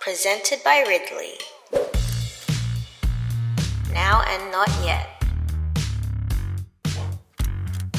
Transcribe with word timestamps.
presented 0.00 0.62
by 0.64 0.84
Ridley. 0.86 1.34
Now 3.92 4.22
and 4.28 4.52
not 4.52 4.68
yet. 4.84 5.08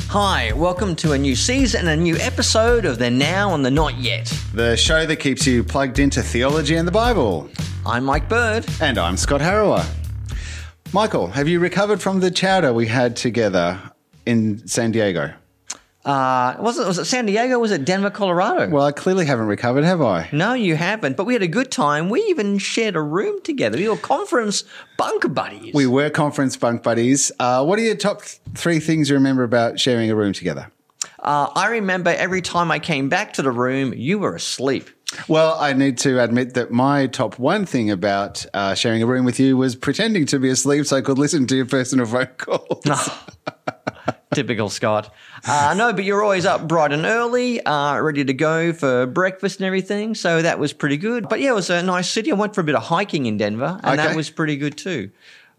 Hi, 0.08 0.54
welcome 0.54 0.96
to 0.98 1.12
a 1.12 1.18
new 1.18 1.36
season 1.36 1.88
and 1.88 2.00
a 2.00 2.02
new 2.02 2.16
episode 2.18 2.86
of 2.86 3.00
the 3.00 3.12
Now 3.12 3.54
and 3.54 3.66
the 3.66 3.70
Not 3.70 3.98
Yet. 3.98 4.34
The 4.54 4.76
show 4.78 5.06
that 5.06 5.18
keeps 5.18 5.46
you 5.46 5.64
plugged 5.64 6.00
into 6.00 6.24
theology 6.24 6.76
and 6.76 6.88
the 6.88 6.92
Bible. 6.92 7.50
I'm 7.86 8.06
Mike 8.06 8.30
Bird. 8.30 8.66
And 8.82 8.98
I'm 8.98 9.18
Scott 9.18 9.42
Harrower. 9.42 9.86
Michael, 10.94 11.28
have 11.28 11.48
you 11.48 11.60
recovered 11.60 12.02
from 12.02 12.22
the 12.22 12.32
chowder 12.32 12.74
we 12.74 12.88
had 12.88 13.16
together 13.16 13.80
in 14.26 14.66
San 14.68 14.92
Diego? 14.92 15.34
Uh, 16.06 16.56
was 16.60 16.80
it 16.80 16.88
was 16.88 16.98
it 16.98 17.06
San 17.06 17.26
Diego? 17.26 17.60
Was 17.60 17.72
it 17.72 17.84
Denver, 17.84 18.10
Colorado? 18.10 18.70
Well, 18.70 18.86
I 18.86 18.92
clearly 18.94 19.26
haven't 19.26 19.48
recovered, 19.48 19.84
have 19.84 20.02
I? 20.02 20.30
no, 20.32 20.54
you 20.54 20.76
haven't. 20.76 21.18
But 21.18 21.26
we 21.26 21.34
had 21.34 21.44
a 21.44 21.48
good 21.48 21.72
time. 21.72 22.10
We 22.10 22.22
even 22.24 22.58
shared 22.58 22.96
a 22.96 23.02
room 23.02 23.42
together. 23.42 23.78
We 23.78 23.90
were 23.90 23.98
conference 23.98 24.64
bunk 24.98 25.34
buddies. 25.34 25.74
We 25.74 25.88
were 25.88 26.10
conference 26.10 26.56
bunk 26.56 26.84
buddies. 26.84 27.32
Uh, 27.38 27.66
what 27.66 27.78
are 27.80 27.82
your 27.82 27.96
top 27.96 28.22
three 28.56 28.80
things 28.80 29.10
you 29.10 29.16
remember 29.16 29.44
about 29.44 29.80
sharing 29.80 30.10
a 30.10 30.16
room 30.16 30.32
together? 30.32 30.72
Uh, 31.20 31.50
I 31.54 31.68
remember 31.68 32.12
every 32.12 32.42
time 32.42 32.72
I 32.72 32.80
came 32.80 33.10
back 33.10 33.34
to 33.34 33.42
the 33.42 33.52
room, 33.52 33.94
you 33.94 34.20
were 34.20 34.36
asleep. 34.36 34.90
Well, 35.28 35.58
I 35.60 35.74
need 35.74 35.98
to 36.00 36.24
admit 36.24 36.54
that 36.54 36.72
my 36.72 37.08
top 37.08 37.38
one 37.40 37.66
thing 37.66 37.90
about 37.92 38.46
uh, 38.54 38.74
sharing 38.74 39.04
a 39.04 39.06
room 39.06 39.26
with 39.26 39.40
you 39.40 39.58
was 39.58 39.76
pretending 39.76 40.26
to 40.28 40.40
be 40.40 40.50
asleep 40.50 40.86
so 40.86 40.96
I 40.96 41.02
could 41.02 41.18
listen 41.18 41.46
to 41.48 41.56
your 41.56 41.66
personal 41.66 42.06
phone 42.06 42.28
calls. 42.38 42.86
Typical 44.34 44.70
Scott. 44.70 45.14
Uh, 45.48 45.74
no, 45.76 45.92
but 45.92 46.04
you're 46.04 46.24
always 46.24 46.46
up 46.46 46.68
bright 46.68 46.92
and 46.92 47.06
early, 47.06 47.62
uh, 47.66 48.00
ready 48.00 48.24
to 48.24 48.34
go 48.34 48.72
for 48.74 49.08
breakfast 49.08 49.60
and 49.60 49.66
everything. 49.66 50.14
So 50.14 50.44
that 50.44 50.60
was 50.60 50.72
pretty 50.72 50.98
good. 50.98 51.28
But 51.28 51.40
yeah, 51.40 51.50
it 51.50 51.56
was 51.56 51.72
a 51.72 51.82
nice 51.82 52.08
city. 52.10 52.32
I 52.32 52.36
went 52.36 52.54
for 52.54 52.62
a 52.62 52.64
bit 52.64 52.76
of 52.76 52.84
hiking 52.84 53.26
in 53.26 53.38
Denver, 53.38 53.80
and 53.84 53.98
that 53.98 54.16
was 54.16 54.30
pretty 54.30 54.56
good 54.56 54.78
too. 54.78 55.10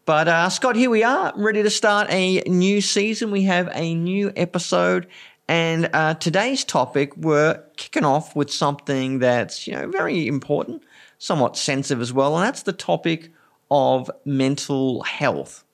But 0.05 0.29
uh, 0.29 0.49
Scott, 0.51 0.77
here 0.77 0.91
we 0.91 1.03
are, 1.03 1.33
ready 1.37 1.63
to 1.63 1.71
start 1.71 2.09
a 2.11 2.41
new 2.47 2.81
season. 2.81 3.31
We 3.31 3.43
have 3.43 3.69
a 3.73 3.95
new 3.95 4.33
episode. 4.37 5.09
And 5.49 5.91
uh, 5.93 6.15
today's 6.15 6.63
topic, 6.65 7.17
we're 7.17 7.61
kicking 7.77 8.05
off 8.05 8.37
with 8.37 8.53
something 8.53 9.19
that's 9.19 9.67
you 9.67 9.73
know 9.73 9.89
very 9.89 10.29
important, 10.29 10.85
somewhat 11.19 11.57
sensitive 11.57 12.01
as 12.01 12.13
well, 12.13 12.37
and 12.37 12.47
that's 12.47 12.63
the 12.63 12.73
topic 12.73 13.33
of 13.69 14.09
mental 14.25 15.03
health. 15.03 15.65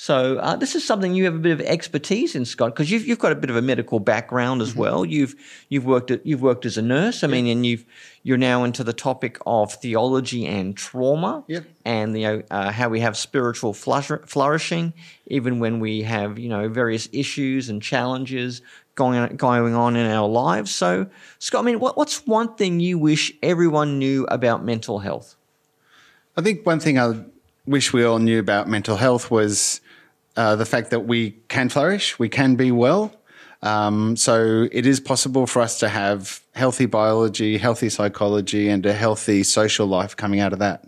So 0.00 0.38
uh, 0.38 0.54
this 0.54 0.76
is 0.76 0.86
something 0.86 1.12
you 1.12 1.24
have 1.24 1.34
a 1.34 1.40
bit 1.40 1.50
of 1.50 1.60
expertise 1.60 2.36
in, 2.36 2.44
Scott, 2.44 2.72
because 2.72 2.88
you've 2.88 3.04
you've 3.04 3.18
got 3.18 3.32
a 3.32 3.34
bit 3.34 3.50
of 3.50 3.56
a 3.56 3.62
medical 3.62 3.98
background 3.98 4.62
as 4.62 4.72
well. 4.72 5.04
You've 5.04 5.34
you've 5.70 5.84
worked 5.84 6.12
at, 6.12 6.24
you've 6.24 6.40
worked 6.40 6.64
as 6.64 6.78
a 6.78 6.82
nurse. 6.82 7.24
I 7.24 7.26
mean, 7.26 7.48
and 7.48 7.66
you've 7.66 7.84
you're 8.22 8.38
now 8.38 8.62
into 8.62 8.84
the 8.84 8.92
topic 8.92 9.38
of 9.44 9.72
theology 9.72 10.46
and 10.46 10.76
trauma, 10.76 11.42
Yep. 11.48 11.64
and 11.84 12.16
you 12.16 12.22
know 12.22 12.42
uh, 12.48 12.70
how 12.70 12.88
we 12.88 13.00
have 13.00 13.16
spiritual 13.16 13.74
flourishing, 13.74 14.92
even 15.26 15.58
when 15.58 15.80
we 15.80 16.02
have 16.02 16.38
you 16.38 16.48
know 16.48 16.68
various 16.68 17.08
issues 17.10 17.68
and 17.68 17.82
challenges 17.82 18.62
going 18.94 19.18
on, 19.18 19.34
going 19.34 19.74
on 19.74 19.96
in 19.96 20.08
our 20.08 20.28
lives. 20.28 20.72
So, 20.72 21.08
Scott, 21.40 21.64
I 21.64 21.66
mean, 21.66 21.80
what, 21.80 21.96
what's 21.96 22.24
one 22.24 22.54
thing 22.54 22.78
you 22.78 23.00
wish 23.00 23.32
everyone 23.42 23.98
knew 23.98 24.26
about 24.26 24.64
mental 24.64 25.00
health? 25.00 25.34
I 26.36 26.40
think 26.42 26.64
one 26.64 26.78
thing 26.78 27.00
I 27.00 27.24
wish 27.66 27.92
we 27.92 28.04
all 28.04 28.20
knew 28.20 28.38
about 28.38 28.68
mental 28.68 28.96
health 28.96 29.28
was 29.28 29.80
uh, 30.38 30.54
the 30.54 30.64
fact 30.64 30.90
that 30.90 31.00
we 31.00 31.32
can 31.48 31.68
flourish, 31.68 32.16
we 32.16 32.28
can 32.28 32.54
be 32.54 32.70
well. 32.70 33.12
Um, 33.60 34.14
so 34.14 34.68
it 34.70 34.86
is 34.86 35.00
possible 35.00 35.48
for 35.48 35.60
us 35.60 35.80
to 35.80 35.88
have 35.88 36.40
healthy 36.54 36.86
biology, 36.86 37.58
healthy 37.58 37.88
psychology, 37.88 38.68
and 38.68 38.86
a 38.86 38.92
healthy 38.92 39.42
social 39.42 39.88
life 39.88 40.16
coming 40.16 40.38
out 40.38 40.52
of 40.52 40.60
that. 40.60 40.84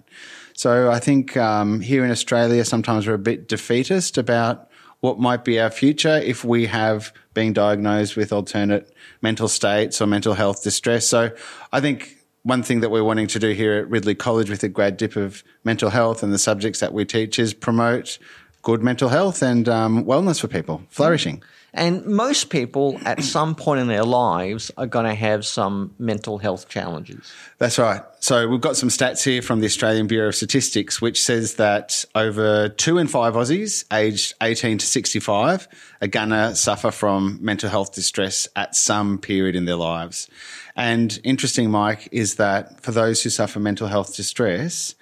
So 0.52 0.88
I 0.88 1.00
think 1.00 1.36
um, 1.36 1.80
here 1.80 2.04
in 2.04 2.12
Australia, 2.12 2.64
sometimes 2.64 3.08
we're 3.08 3.14
a 3.14 3.18
bit 3.18 3.48
defeatist 3.48 4.18
about 4.18 4.70
what 5.00 5.18
might 5.18 5.44
be 5.44 5.58
our 5.58 5.70
future 5.70 6.18
if 6.18 6.44
we 6.44 6.66
have 6.66 7.12
been 7.34 7.52
diagnosed 7.52 8.16
with 8.16 8.32
alternate 8.32 8.94
mental 9.20 9.48
states 9.48 10.00
or 10.00 10.06
mental 10.06 10.34
health 10.34 10.62
distress. 10.62 11.08
So 11.08 11.30
I 11.72 11.80
think 11.80 12.18
one 12.44 12.62
thing 12.62 12.80
that 12.80 12.90
we're 12.90 13.04
wanting 13.04 13.26
to 13.28 13.40
do 13.40 13.50
here 13.50 13.78
at 13.78 13.90
Ridley 13.90 14.14
College 14.14 14.48
with 14.48 14.60
the 14.60 14.68
grad 14.68 14.96
dip 14.96 15.16
of 15.16 15.42
mental 15.64 15.90
health 15.90 16.22
and 16.22 16.32
the 16.32 16.38
subjects 16.38 16.78
that 16.78 16.94
we 16.94 17.04
teach 17.04 17.38
is 17.38 17.52
promote 17.52 18.18
good 18.62 18.82
mental 18.82 19.08
health 19.08 19.42
and 19.42 19.68
um, 19.68 20.04
wellness 20.04 20.40
for 20.40 20.48
people, 20.48 20.82
flourishing. 20.88 21.42
And 21.72 22.04
most 22.04 22.50
people 22.50 22.98
at 23.04 23.22
some 23.22 23.54
point 23.54 23.80
in 23.80 23.86
their 23.86 24.02
lives 24.02 24.72
are 24.76 24.86
going 24.86 25.04
to 25.04 25.14
have 25.14 25.46
some 25.46 25.94
mental 25.98 26.38
health 26.38 26.68
challenges. 26.68 27.32
That's 27.58 27.78
right. 27.78 28.02
So 28.18 28.48
we've 28.48 28.60
got 28.60 28.76
some 28.76 28.88
stats 28.88 29.22
here 29.22 29.40
from 29.40 29.60
the 29.60 29.66
Australian 29.66 30.08
Bureau 30.08 30.28
of 30.28 30.34
Statistics, 30.34 31.00
which 31.00 31.22
says 31.22 31.54
that 31.54 32.04
over 32.14 32.68
two 32.68 32.98
in 32.98 33.06
five 33.06 33.34
Aussies 33.34 33.84
aged 33.92 34.34
18 34.42 34.78
to 34.78 34.86
65 34.86 35.68
are 36.02 36.08
going 36.08 36.30
to 36.30 36.56
suffer 36.56 36.90
from 36.90 37.38
mental 37.40 37.70
health 37.70 37.94
distress 37.94 38.48
at 38.56 38.74
some 38.74 39.18
period 39.18 39.54
in 39.54 39.64
their 39.64 39.76
lives. 39.76 40.28
And 40.74 41.20
interesting, 41.22 41.70
Mike, 41.70 42.08
is 42.10 42.34
that 42.36 42.80
for 42.82 42.90
those 42.90 43.22
who 43.22 43.30
suffer 43.30 43.60
mental 43.60 43.86
health 43.86 44.16
distress, 44.16 44.96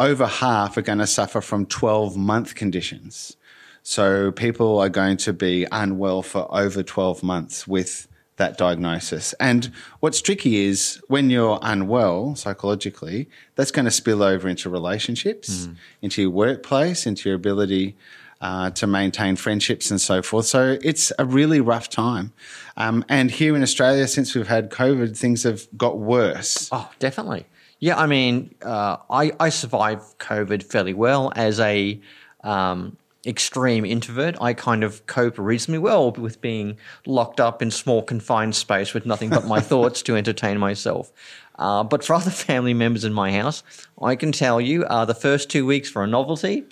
over 0.00 0.26
half 0.26 0.76
are 0.76 0.82
going 0.82 0.98
to 0.98 1.06
suffer 1.06 1.40
from 1.40 1.66
12 1.66 2.16
month 2.16 2.54
conditions. 2.54 3.36
So 3.82 4.32
people 4.32 4.78
are 4.78 4.88
going 4.88 5.18
to 5.18 5.32
be 5.32 5.66
unwell 5.70 6.22
for 6.22 6.48
over 6.54 6.82
12 6.82 7.22
months 7.22 7.68
with 7.68 8.08
that 8.36 8.58
diagnosis. 8.58 9.32
And 9.34 9.70
what's 10.00 10.20
tricky 10.20 10.64
is 10.64 11.00
when 11.08 11.30
you're 11.30 11.58
unwell 11.62 12.34
psychologically, 12.34 13.28
that's 13.54 13.70
going 13.70 13.84
to 13.84 13.90
spill 13.90 14.22
over 14.22 14.48
into 14.48 14.68
relationships, 14.68 15.68
into 16.02 16.22
your 16.22 16.30
workplace, 16.30 17.06
into 17.06 17.28
your 17.28 17.36
ability 17.36 17.94
uh, 18.40 18.70
to 18.70 18.86
maintain 18.86 19.36
friendships 19.36 19.90
and 19.90 20.00
so 20.00 20.20
forth. 20.22 20.46
So 20.46 20.78
it's 20.82 21.12
a 21.18 21.24
really 21.24 21.60
rough 21.60 21.88
time. 21.88 22.32
Um, 22.76 23.04
and 23.08 23.30
here 23.30 23.54
in 23.54 23.62
Australia, 23.62 24.08
since 24.08 24.34
we've 24.34 24.48
had 24.48 24.70
COVID, 24.70 25.16
things 25.16 25.44
have 25.44 25.66
got 25.76 25.98
worse. 25.98 26.68
Oh, 26.72 26.90
definitely. 26.98 27.46
Yeah, 27.84 27.98
I 27.98 28.06
mean, 28.06 28.54
uh, 28.62 28.96
I, 29.10 29.32
I 29.38 29.50
survived 29.50 30.16
COVID 30.18 30.62
fairly 30.62 30.94
well 30.94 31.30
as 31.36 31.60
a 31.60 32.00
um, 32.42 32.96
extreme 33.26 33.84
introvert. 33.84 34.40
I 34.40 34.54
kind 34.54 34.82
of 34.82 35.06
cope 35.06 35.36
reasonably 35.36 35.80
well 35.80 36.12
with 36.12 36.40
being 36.40 36.78
locked 37.04 37.40
up 37.40 37.60
in 37.60 37.70
small 37.70 38.00
confined 38.02 38.54
space 38.54 38.94
with 38.94 39.04
nothing 39.04 39.28
but 39.28 39.46
my 39.46 39.60
thoughts 39.70 40.00
to 40.04 40.16
entertain 40.16 40.56
myself. 40.56 41.12
Uh, 41.58 41.84
but 41.84 42.02
for 42.02 42.14
other 42.14 42.30
family 42.48 42.72
members 42.72 43.04
in 43.04 43.12
my 43.12 43.30
house, 43.30 43.62
I 44.00 44.16
can 44.16 44.32
tell 44.32 44.62
you 44.62 44.84
uh, 44.84 45.04
the 45.04 45.14
first 45.14 45.50
two 45.50 45.66
weeks 45.66 45.94
were 45.94 46.04
a 46.04 46.06
novelty. 46.06 46.64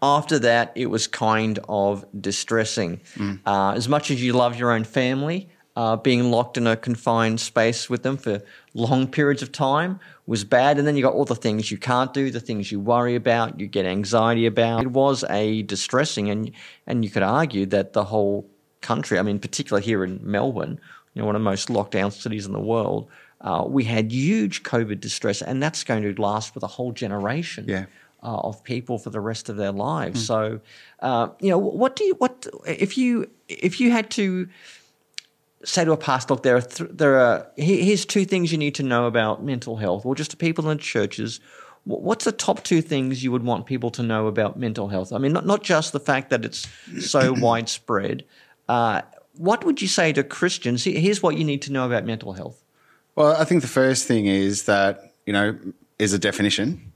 After 0.00 0.38
that, 0.38 0.70
it 0.76 0.86
was 0.86 1.08
kind 1.08 1.58
of 1.68 2.04
distressing. 2.20 3.00
Uh, 3.44 3.72
as 3.72 3.88
much 3.88 4.08
as 4.12 4.22
you 4.22 4.34
love 4.34 4.56
your 4.56 4.70
own 4.70 4.84
family, 4.84 5.48
uh, 5.76 5.96
being 5.96 6.30
locked 6.30 6.56
in 6.56 6.66
a 6.66 6.76
confined 6.76 7.40
space 7.40 7.90
with 7.90 8.02
them 8.04 8.16
for 8.16 8.42
long 8.74 9.08
periods 9.08 9.42
of 9.42 9.50
time 9.50 9.98
was 10.26 10.44
bad. 10.44 10.78
And 10.78 10.86
then 10.86 10.96
you 10.96 11.02
got 11.02 11.14
all 11.14 11.24
the 11.24 11.34
things 11.34 11.70
you 11.70 11.78
can't 11.78 12.14
do, 12.14 12.30
the 12.30 12.40
things 12.40 12.70
you 12.70 12.78
worry 12.80 13.14
about, 13.16 13.58
you 13.58 13.66
get 13.66 13.84
anxiety 13.84 14.46
about. 14.46 14.82
It 14.82 14.92
was 14.92 15.24
a 15.28 15.62
distressing, 15.62 16.30
and 16.30 16.50
and 16.86 17.04
you 17.04 17.10
could 17.10 17.22
argue 17.24 17.66
that 17.66 17.92
the 17.92 18.04
whole 18.04 18.48
country, 18.80 19.18
I 19.18 19.22
mean, 19.22 19.38
particularly 19.38 19.84
here 19.84 20.04
in 20.04 20.20
Melbourne, 20.22 20.78
you 21.14 21.22
know, 21.22 21.26
one 21.26 21.34
of 21.36 21.40
the 21.40 21.44
most 21.44 21.70
locked 21.70 21.92
down 21.92 22.10
cities 22.10 22.46
in 22.46 22.52
the 22.52 22.60
world, 22.60 23.08
uh, 23.40 23.64
we 23.66 23.84
had 23.84 24.12
huge 24.12 24.62
COVID 24.62 25.00
distress, 25.00 25.42
and 25.42 25.62
that's 25.62 25.82
going 25.84 26.02
to 26.02 26.20
last 26.20 26.52
for 26.54 26.60
the 26.60 26.66
whole 26.68 26.92
generation 26.92 27.64
Yeah. 27.68 27.86
uh, 28.22 28.38
of 28.48 28.62
people 28.62 28.98
for 28.98 29.10
the 29.10 29.20
rest 29.20 29.48
of 29.48 29.56
their 29.56 29.72
lives. 29.72 30.24
So, 30.26 30.60
uh, 31.00 31.28
you 31.40 31.50
know, 31.50 31.58
what 31.58 31.96
do 31.96 32.04
you 32.04 32.14
what 32.14 32.46
if 32.66 32.96
you 32.96 33.28
if 33.48 33.80
you 33.80 33.90
had 33.90 34.10
to 34.10 34.48
say 35.64 35.84
to 35.84 35.92
a 35.92 35.96
pastor, 35.96 36.34
look, 36.34 36.42
there 36.42 36.56
are 36.56 36.62
th- 36.62 36.90
there 36.92 37.18
are 37.18 37.46
here's 37.56 38.04
two 38.04 38.24
things 38.24 38.52
you 38.52 38.58
need 38.58 38.74
to 38.76 38.82
know 38.82 39.06
about 39.06 39.42
mental 39.42 39.76
health, 39.76 40.04
or 40.04 40.14
just 40.14 40.30
to 40.32 40.36
people 40.36 40.70
in 40.70 40.78
churches. 40.78 41.40
What's 41.84 42.24
the 42.24 42.32
top 42.32 42.64
two 42.64 42.80
things 42.80 43.22
you 43.22 43.30
would 43.30 43.42
want 43.42 43.66
people 43.66 43.90
to 43.90 44.02
know 44.02 44.26
about 44.26 44.58
mental 44.58 44.88
health? 44.88 45.12
I 45.12 45.18
mean, 45.18 45.32
not 45.32 45.46
not 45.46 45.62
just 45.62 45.92
the 45.92 46.00
fact 46.00 46.30
that 46.30 46.44
it's 46.44 46.66
so 47.00 47.32
widespread. 47.38 48.24
Uh, 48.68 49.02
what 49.36 49.64
would 49.64 49.82
you 49.82 49.88
say 49.88 50.12
to 50.12 50.22
Christians? 50.22 50.84
Here's 50.84 51.22
what 51.22 51.36
you 51.36 51.44
need 51.44 51.62
to 51.62 51.72
know 51.72 51.86
about 51.86 52.04
mental 52.04 52.32
health. 52.32 52.62
Well, 53.16 53.36
I 53.36 53.44
think 53.44 53.62
the 53.62 53.68
first 53.68 54.06
thing 54.06 54.26
is 54.26 54.64
that, 54.64 55.12
you 55.26 55.32
know, 55.32 55.58
is 55.98 56.12
a 56.12 56.18
definition. 56.18 56.92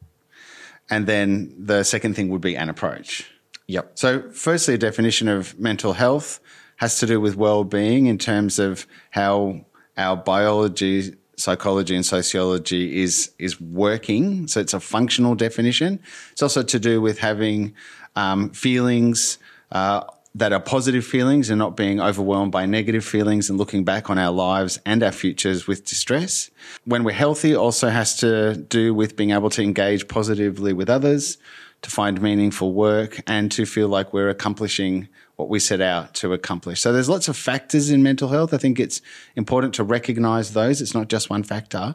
And 0.90 1.06
then 1.06 1.54
the 1.58 1.84
second 1.84 2.14
thing 2.14 2.28
would 2.30 2.40
be 2.40 2.56
an 2.56 2.68
approach. 2.68 3.30
Yep. 3.66 3.92
So, 3.94 4.30
firstly, 4.30 4.74
a 4.74 4.78
definition 4.78 5.28
of 5.28 5.58
mental 5.58 5.92
health 5.92 6.40
has 6.78 6.98
to 7.00 7.06
do 7.06 7.20
with 7.20 7.36
well 7.36 7.62
being 7.64 8.06
in 8.06 8.18
terms 8.18 8.58
of 8.58 8.86
how 9.10 9.64
our 9.96 10.16
biology, 10.16 11.14
psychology, 11.36 11.94
and 11.94 12.06
sociology 12.06 13.02
is, 13.02 13.32
is 13.38 13.60
working. 13.60 14.48
So, 14.48 14.60
it's 14.60 14.74
a 14.74 14.80
functional 14.80 15.34
definition. 15.34 16.00
It's 16.32 16.42
also 16.42 16.62
to 16.62 16.78
do 16.78 17.00
with 17.00 17.18
having 17.18 17.74
um, 18.16 18.50
feelings. 18.50 19.38
Uh, 19.70 20.04
that 20.38 20.52
are 20.52 20.60
positive 20.60 21.04
feelings 21.04 21.50
and 21.50 21.58
not 21.58 21.76
being 21.76 22.00
overwhelmed 22.00 22.52
by 22.52 22.64
negative 22.64 23.04
feelings 23.04 23.50
and 23.50 23.58
looking 23.58 23.82
back 23.84 24.08
on 24.08 24.18
our 24.18 24.30
lives 24.30 24.78
and 24.86 25.02
our 25.02 25.10
futures 25.10 25.66
with 25.66 25.84
distress. 25.84 26.50
When 26.84 27.02
we're 27.02 27.12
healthy, 27.12 27.54
also 27.54 27.88
has 27.88 28.16
to 28.18 28.56
do 28.56 28.94
with 28.94 29.16
being 29.16 29.32
able 29.32 29.50
to 29.50 29.62
engage 29.62 30.06
positively 30.06 30.72
with 30.72 30.88
others, 30.88 31.38
to 31.82 31.90
find 31.90 32.20
meaningful 32.20 32.72
work, 32.72 33.20
and 33.26 33.50
to 33.52 33.66
feel 33.66 33.88
like 33.88 34.12
we're 34.12 34.28
accomplishing 34.28 35.08
what 35.38 35.48
we 35.48 35.60
set 35.60 35.80
out 35.80 36.14
to 36.14 36.32
accomplish. 36.32 36.80
So 36.80 36.92
there's 36.92 37.08
lots 37.08 37.28
of 37.28 37.36
factors 37.36 37.90
in 37.90 38.02
mental 38.02 38.28
health. 38.28 38.52
I 38.52 38.58
think 38.58 38.80
it's 38.80 39.00
important 39.36 39.72
to 39.74 39.84
recognize 39.84 40.52
those. 40.52 40.82
It's 40.82 40.94
not 40.94 41.08
just 41.08 41.30
one 41.30 41.44
factor. 41.44 41.94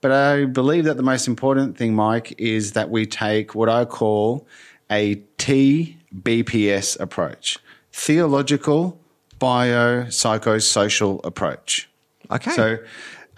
But 0.00 0.10
I 0.10 0.44
believe 0.46 0.84
that 0.84 0.96
the 0.96 1.04
most 1.04 1.28
important 1.28 1.78
thing, 1.78 1.94
Mike, 1.94 2.34
is 2.36 2.72
that 2.72 2.90
we 2.90 3.06
take 3.06 3.54
what 3.54 3.68
I 3.68 3.84
call 3.84 4.48
a 4.90 5.22
TBPS 5.38 6.98
approach 6.98 7.58
theological, 7.92 9.00
bio, 9.38 10.04
psychosocial 10.06 11.24
approach. 11.24 11.88
Okay. 12.28 12.50
So 12.50 12.78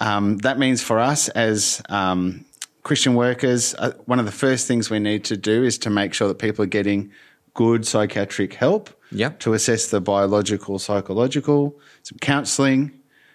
um, 0.01 0.39
that 0.39 0.59
means 0.59 0.83
for 0.83 0.99
us 0.99 1.29
as 1.29 1.83
um, 1.91 2.47
Christian 2.85 3.15
workers, 3.15 3.75
uh, 3.75 3.93
one 4.07 4.19
of 4.19 4.25
the 4.25 4.33
first 4.33 4.67
things 4.67 4.89
we 4.89 4.99
need 4.99 5.25
to 5.25 5.37
do 5.37 5.63
is 5.63 5.77
to 5.79 5.91
make 5.91 6.15
sure 6.15 6.29
that 6.29 6.39
people 6.39 6.63
are 6.63 6.69
getting 6.69 7.13
good 7.55 7.87
psychiatric 7.87 8.55
help 8.55 8.91
Yep. 9.11 9.41
to 9.41 9.53
assess 9.53 9.89
the 9.89 10.01
biological, 10.01 10.79
psychological, 10.79 11.79
some 12.03 12.19
counseling 12.19 12.93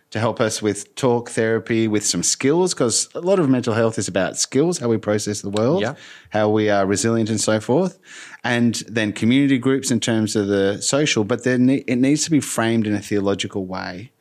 to 0.10 0.20
help 0.20 0.40
us 0.40 0.62
with 0.62 0.96
talk 0.96 1.30
therapy, 1.30 1.88
with 1.88 2.04
some 2.06 2.24
skills, 2.24 2.74
because 2.74 3.10
a 3.14 3.20
lot 3.20 3.40
of 3.40 3.50
mental 3.50 3.74
health 3.74 4.00
is 4.00 4.08
about 4.08 4.38
skills, 4.38 4.80
how 4.80 4.88
we 4.88 4.98
process 4.98 5.42
the 5.42 5.50
world, 5.50 5.82
Yeah. 5.82 5.96
how 6.30 6.50
we 6.50 6.70
are 6.70 6.86
resilient 6.86 7.30
and 7.30 7.40
so 7.42 7.60
forth. 7.60 8.00
And 8.44 8.76
then 8.88 9.12
community 9.12 9.58
groups 9.58 9.92
in 9.92 10.00
terms 10.00 10.36
of 10.36 10.48
the 10.48 10.82
social, 10.82 11.24
but 11.26 11.44
then 11.44 11.70
it 11.70 11.98
needs 11.98 12.24
to 12.24 12.32
be 12.32 12.40
framed 12.40 12.88
in 12.88 12.96
a 12.96 13.02
theological 13.02 13.66
way. 13.66 14.12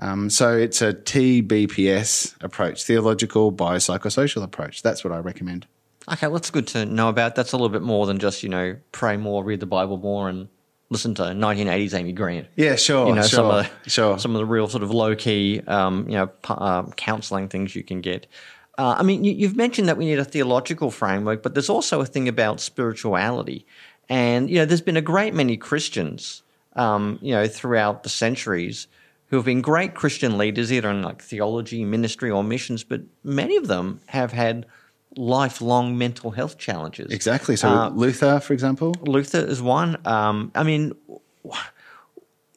Um, 0.00 0.30
so 0.30 0.56
it's 0.56 0.80
a 0.80 0.92
TBPS 0.94 2.36
approach, 2.40 2.84
theological, 2.84 3.50
biopsychosocial 3.52 4.42
approach. 4.42 4.82
That's 4.82 5.02
what 5.04 5.12
I 5.12 5.18
recommend. 5.18 5.66
Okay, 6.10 6.26
well, 6.28 6.34
that's 6.34 6.50
good 6.50 6.68
to 6.68 6.86
know 6.86 7.08
about. 7.08 7.34
That's 7.34 7.52
a 7.52 7.56
little 7.56 7.68
bit 7.68 7.82
more 7.82 8.06
than 8.06 8.18
just, 8.18 8.42
you 8.42 8.48
know, 8.48 8.76
pray 8.92 9.16
more, 9.16 9.42
read 9.42 9.60
the 9.60 9.66
Bible 9.66 9.96
more, 9.96 10.28
and 10.28 10.48
listen 10.88 11.14
to 11.16 11.22
1980s 11.22 11.94
Amy 11.94 12.12
Grant. 12.12 12.46
Yeah, 12.54 12.76
sure, 12.76 13.08
You 13.08 13.14
know, 13.14 13.22
sure, 13.22 13.28
some 13.28 13.46
of 13.46 13.70
the, 13.84 13.90
sure. 13.90 14.18
some 14.18 14.34
of 14.34 14.38
the 14.38 14.46
real 14.46 14.68
sort 14.68 14.84
of 14.84 14.90
low 14.92 15.16
key, 15.16 15.62
um, 15.66 16.08
you 16.08 16.14
know, 16.14 16.28
p- 16.28 16.54
um, 16.56 16.92
counseling 16.92 17.48
things 17.48 17.74
you 17.74 17.82
can 17.82 18.00
get. 18.00 18.26
Uh, 18.78 18.94
I 18.98 19.02
mean, 19.02 19.24
you, 19.24 19.32
you've 19.32 19.56
mentioned 19.56 19.88
that 19.88 19.96
we 19.96 20.04
need 20.04 20.18
a 20.18 20.24
theological 20.24 20.90
framework, 20.90 21.42
but 21.42 21.54
there's 21.54 21.70
also 21.70 22.00
a 22.00 22.06
thing 22.06 22.28
about 22.28 22.60
spirituality. 22.60 23.66
And, 24.08 24.48
you 24.48 24.56
know, 24.56 24.64
there's 24.64 24.82
been 24.82 24.96
a 24.96 25.02
great 25.02 25.34
many 25.34 25.56
Christians, 25.56 26.42
um, 26.74 27.18
you 27.20 27.32
know, 27.32 27.48
throughout 27.48 28.04
the 28.04 28.08
centuries 28.08 28.86
who 29.28 29.36
have 29.36 29.46
been 29.46 29.60
great 29.60 29.94
Christian 29.94 30.38
leaders, 30.38 30.72
either 30.72 30.90
in 30.90 31.02
like 31.02 31.20
theology, 31.20 31.84
ministry, 31.84 32.30
or 32.30 32.44
missions, 32.44 32.84
but 32.84 33.00
many 33.24 33.56
of 33.56 33.66
them 33.66 34.00
have 34.06 34.30
had 34.30 34.66
lifelong 35.16 35.96
mental 35.96 36.30
health 36.30 36.58
challenges. 36.58 37.10
Exactly. 37.10 37.56
So 37.56 37.68
Uh, 37.68 37.88
Luther, 37.90 38.40
for 38.40 38.52
example, 38.52 38.94
Luther 39.02 39.40
is 39.40 39.62
one. 39.62 39.96
Um, 40.04 40.50
I 40.54 40.62
mean, 40.62 40.94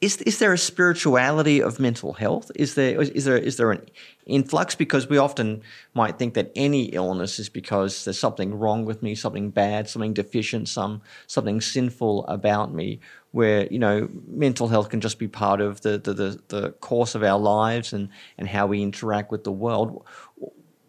is 0.00 0.16
is 0.22 0.38
there 0.38 0.52
a 0.52 0.58
spirituality 0.58 1.62
of 1.62 1.78
mental 1.78 2.14
health? 2.14 2.50
Is 2.54 2.74
there 2.74 3.00
is 3.02 3.24
there 3.24 3.36
is 3.36 3.56
there 3.56 3.70
an 3.70 3.82
influx? 4.26 4.74
Because 4.74 5.08
we 5.08 5.18
often 5.18 5.62
might 5.94 6.18
think 6.18 6.34
that 6.34 6.50
any 6.54 6.84
illness 6.84 7.38
is 7.38 7.48
because 7.50 8.04
there's 8.04 8.18
something 8.18 8.58
wrong 8.58 8.86
with 8.86 9.02
me, 9.02 9.14
something 9.14 9.50
bad, 9.50 9.88
something 9.88 10.14
deficient, 10.14 10.68
some 10.68 11.02
something 11.26 11.60
sinful 11.60 12.26
about 12.26 12.72
me. 12.72 13.00
Where 13.32 13.66
you 13.70 13.78
know 13.78 14.08
mental 14.26 14.68
health 14.68 14.88
can 14.88 15.00
just 15.00 15.18
be 15.18 15.28
part 15.28 15.60
of 15.60 15.82
the 15.82 15.98
the, 15.98 16.14
the, 16.14 16.40
the 16.48 16.70
course 16.80 17.14
of 17.14 17.22
our 17.22 17.38
lives 17.38 17.92
and, 17.92 18.08
and 18.38 18.48
how 18.48 18.66
we 18.66 18.82
interact 18.82 19.30
with 19.30 19.44
the 19.44 19.52
world. 19.52 20.04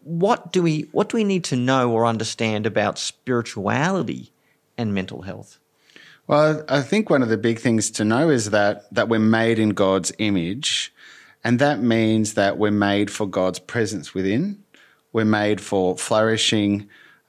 What 0.04 0.52
do 0.52 0.62
we 0.62 0.88
what 0.92 1.08
do 1.08 1.16
we 1.16 1.24
need 1.24 1.44
to 1.44 1.56
know 1.56 1.92
or 1.92 2.06
understand 2.06 2.66
about 2.66 2.98
spirituality 2.98 4.32
and 4.76 4.94
mental 4.94 5.22
health? 5.22 5.58
Well, 6.26 6.64
I 6.68 6.82
think 6.82 7.10
one 7.10 7.22
of 7.22 7.28
the 7.28 7.36
big 7.36 7.58
things 7.58 7.90
to 7.92 8.04
know 8.04 8.30
is 8.30 8.50
that 8.50 8.92
that 8.94 9.08
we're 9.08 9.18
made 9.18 9.58
in 9.58 9.70
God's 9.70 10.12
image, 10.18 10.92
and 11.44 11.58
that 11.58 11.80
means 11.80 12.34
that 12.34 12.58
we're 12.58 12.70
made 12.70 13.10
for 13.10 13.26
God's 13.26 13.58
presence 13.58 14.14
within. 14.14 14.62
We're 15.12 15.24
made 15.24 15.60
for 15.60 15.96
flourishing 15.96 16.88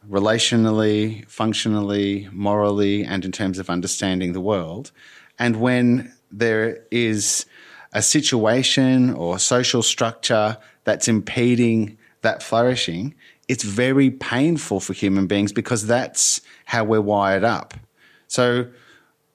relationally, 0.10 1.28
functionally, 1.28 2.30
morally, 2.32 3.04
and 3.04 3.26
in 3.26 3.32
terms 3.32 3.60
of 3.60 3.70
understanding 3.70 4.34
the 4.34 4.42
world. 4.42 4.92
And 5.40 5.58
when 5.58 6.14
there 6.32 6.84
is 6.92 7.46
a 7.94 8.02
situation 8.02 9.14
or 9.14 9.40
social 9.40 9.84
structure 9.84 10.58
that's 10.84 11.08
impeding 11.08 11.98
that 12.24 12.44
flourishing, 12.44 13.16
it's 13.48 13.64
very 13.64 14.10
painful 14.10 14.80
for 14.80 14.94
human 14.94 15.28
beings 15.28 15.52
because 15.52 15.86
that's 15.86 16.42
how 16.66 16.84
we're 16.84 17.02
wired 17.02 17.44
up. 17.44 17.74
So, 18.28 18.68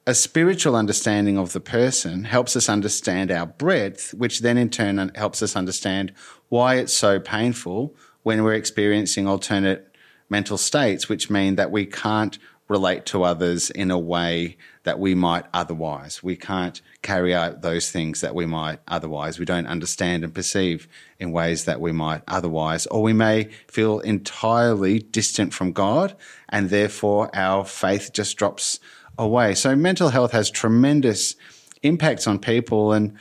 a 0.07 0.15
spiritual 0.15 0.75
understanding 0.75 1.37
of 1.37 1.53
the 1.53 1.59
person 1.59 2.23
helps 2.23 2.55
us 2.55 2.67
understand 2.67 3.29
our 3.29 3.45
breadth, 3.45 4.13
which 4.15 4.39
then 4.39 4.57
in 4.57 4.69
turn 4.69 5.11
helps 5.13 5.43
us 5.43 5.55
understand 5.55 6.13
why 6.49 6.75
it's 6.75 6.93
so 6.93 7.19
painful 7.19 7.95
when 8.23 8.43
we're 8.43 8.55
experiencing 8.55 9.27
alternate 9.27 9.93
mental 10.27 10.57
states, 10.57 11.07
which 11.07 11.29
mean 11.29 11.55
that 11.55 11.69
we 11.69 11.85
can't 11.85 12.39
relate 12.69 13.05
to 13.07 13.23
others 13.23 13.71
in 13.71 13.89
a 13.91 13.97
way 13.97 14.55
that 14.83 14.99
we 14.99 15.15
might 15.15 15.45
otherwise. 15.53 16.23
We 16.23 16.35
can't 16.35 16.79
carry 17.01 17.33
out 17.33 17.61
those 17.61 17.91
things 17.91 18.21
that 18.21 18.35
we 18.35 18.45
might 18.45 18.79
otherwise. 18.87 19.39
We 19.39 19.45
don't 19.45 19.65
understand 19.65 20.23
and 20.23 20.33
perceive 20.33 20.87
in 21.19 21.31
ways 21.31 21.65
that 21.65 21.81
we 21.81 21.91
might 21.91 22.21
otherwise. 22.27 22.85
Or 22.85 23.01
we 23.01 23.11
may 23.11 23.45
feel 23.67 23.99
entirely 23.99 24.99
distant 24.99 25.53
from 25.53 25.73
God, 25.73 26.15
and 26.47 26.69
therefore 26.69 27.35
our 27.35 27.65
faith 27.65 28.11
just 28.13 28.37
drops 28.37 28.79
away. 29.17 29.55
So 29.55 29.75
mental 29.75 30.09
health 30.09 30.31
has 30.31 30.51
tremendous 30.51 31.35
impacts 31.81 32.27
on 32.27 32.37
people. 32.37 32.93
And 32.93 33.17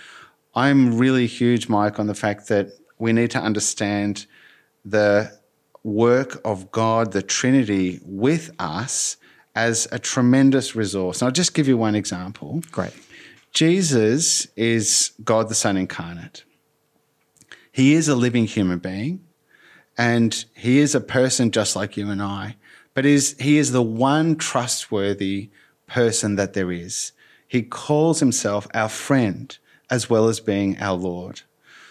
I'm 0.54 0.98
really 0.98 1.26
huge, 1.26 1.68
Mike, 1.68 1.98
on 1.98 2.06
the 2.06 2.14
fact 2.14 2.48
that 2.48 2.68
we 2.98 3.14
need 3.14 3.30
to 3.30 3.40
understand 3.40 4.26
the 4.84 5.32
work 5.82 6.40
of 6.44 6.70
God, 6.70 7.12
the 7.12 7.22
Trinity, 7.22 8.00
with 8.04 8.50
us 8.58 9.16
as 9.58 9.88
a 9.90 9.98
tremendous 9.98 10.76
resource. 10.76 11.20
And 11.20 11.26
I'll 11.26 11.32
just 11.32 11.52
give 11.52 11.66
you 11.66 11.76
one 11.76 11.96
example. 11.96 12.62
Great. 12.70 12.94
Jesus 13.52 14.46
is 14.54 15.10
God 15.24 15.48
the 15.48 15.54
Son 15.56 15.76
incarnate. 15.76 16.44
He 17.72 17.94
is 17.94 18.06
a 18.06 18.14
living 18.14 18.46
human 18.46 18.78
being 18.78 19.24
and 19.96 20.44
he 20.54 20.78
is 20.78 20.94
a 20.94 21.00
person 21.00 21.50
just 21.50 21.74
like 21.74 21.96
you 21.96 22.08
and 22.08 22.22
I, 22.22 22.54
but 22.94 23.04
is, 23.04 23.34
he 23.40 23.58
is 23.58 23.72
the 23.72 23.82
one 23.82 24.36
trustworthy 24.36 25.50
person 25.88 26.36
that 26.36 26.52
there 26.52 26.70
is. 26.70 27.10
He 27.48 27.62
calls 27.62 28.20
himself 28.20 28.68
our 28.74 28.88
friend 28.88 29.58
as 29.90 30.08
well 30.08 30.28
as 30.28 30.38
being 30.38 30.78
our 30.78 30.96
Lord. 30.96 31.42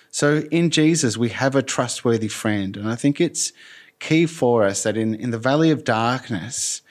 So 0.09 0.37
in 0.51 0.69
Jesus, 0.69 1.17
we 1.17 1.29
have 1.29 1.53
a 1.53 1.61
trustworthy 1.61 2.29
friend. 2.29 2.77
And 2.77 2.89
I 2.89 2.95
think 2.95 3.19
it's 3.19 3.51
key 3.99 4.25
for 4.25 4.63
us 4.63 4.83
that 4.83 4.95
in, 4.95 5.15
in 5.15 5.31
the 5.31 5.37
valley 5.37 5.69
of 5.69 5.83
darkness, 5.83 6.81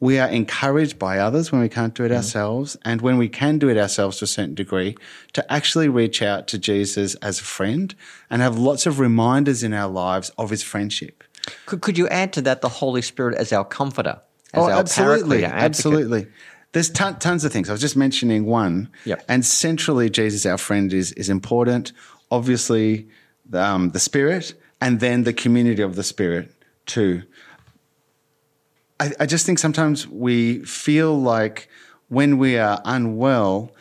we 0.00 0.18
are 0.18 0.28
encouraged 0.28 0.98
by 0.98 1.18
others 1.18 1.52
when 1.52 1.60
we 1.60 1.68
can't 1.68 1.94
do 1.94 2.04
it 2.04 2.10
ourselves. 2.10 2.76
And 2.84 3.02
when 3.02 3.18
we 3.18 3.28
can 3.28 3.58
do 3.58 3.68
it 3.68 3.76
ourselves 3.76 4.18
to 4.18 4.24
a 4.24 4.28
certain 4.28 4.54
degree, 4.54 4.96
to 5.34 5.52
actually 5.52 5.88
reach 5.88 6.22
out 6.22 6.48
to 6.48 6.58
Jesus 6.58 7.14
as 7.16 7.40
a 7.40 7.44
friend 7.44 7.94
and 8.30 8.40
have 8.40 8.58
lots 8.58 8.86
of 8.86 8.98
reminders 8.98 9.62
in 9.62 9.74
our 9.74 9.88
lives 9.88 10.30
of 10.38 10.48
his 10.48 10.62
friendship. 10.62 11.22
Could, 11.66 11.82
could 11.82 11.98
you 11.98 12.08
add 12.08 12.32
to 12.34 12.42
that 12.42 12.62
the 12.62 12.68
Holy 12.68 13.02
Spirit 13.02 13.36
as 13.36 13.52
our 13.52 13.64
comforter, 13.64 14.20
as 14.54 14.62
our 14.62 14.70
Oh, 14.70 14.72
absolutely. 14.72 15.44
our 15.44 15.50
advocate? 15.50 15.64
Absolutely. 15.64 16.26
There's 16.72 16.88
ton, 16.90 17.18
tons 17.18 17.44
of 17.44 17.52
things. 17.52 17.68
I 17.68 17.72
was 17.72 17.80
just 17.80 17.96
mentioning 17.96 18.46
one. 18.46 18.88
Yep. 19.04 19.24
And 19.28 19.44
centrally, 19.44 20.08
Jesus, 20.08 20.46
our 20.46 20.58
friend, 20.58 20.92
is, 20.92 21.12
is 21.12 21.28
important. 21.28 21.92
Obviously, 22.30 23.08
um, 23.52 23.90
the 23.90 23.98
Spirit 23.98 24.54
and 24.80 25.00
then 25.00 25.24
the 25.24 25.32
community 25.32 25.82
of 25.82 25.96
the 25.96 26.04
Spirit 26.04 26.54
too. 26.86 27.22
I, 29.00 29.12
I 29.20 29.26
just 29.26 29.46
think 29.46 29.58
sometimes 29.58 30.06
we 30.06 30.60
feel 30.60 31.18
like 31.18 31.68
when 32.08 32.38
we 32.38 32.58
are 32.58 32.80
unwell, 32.84 33.72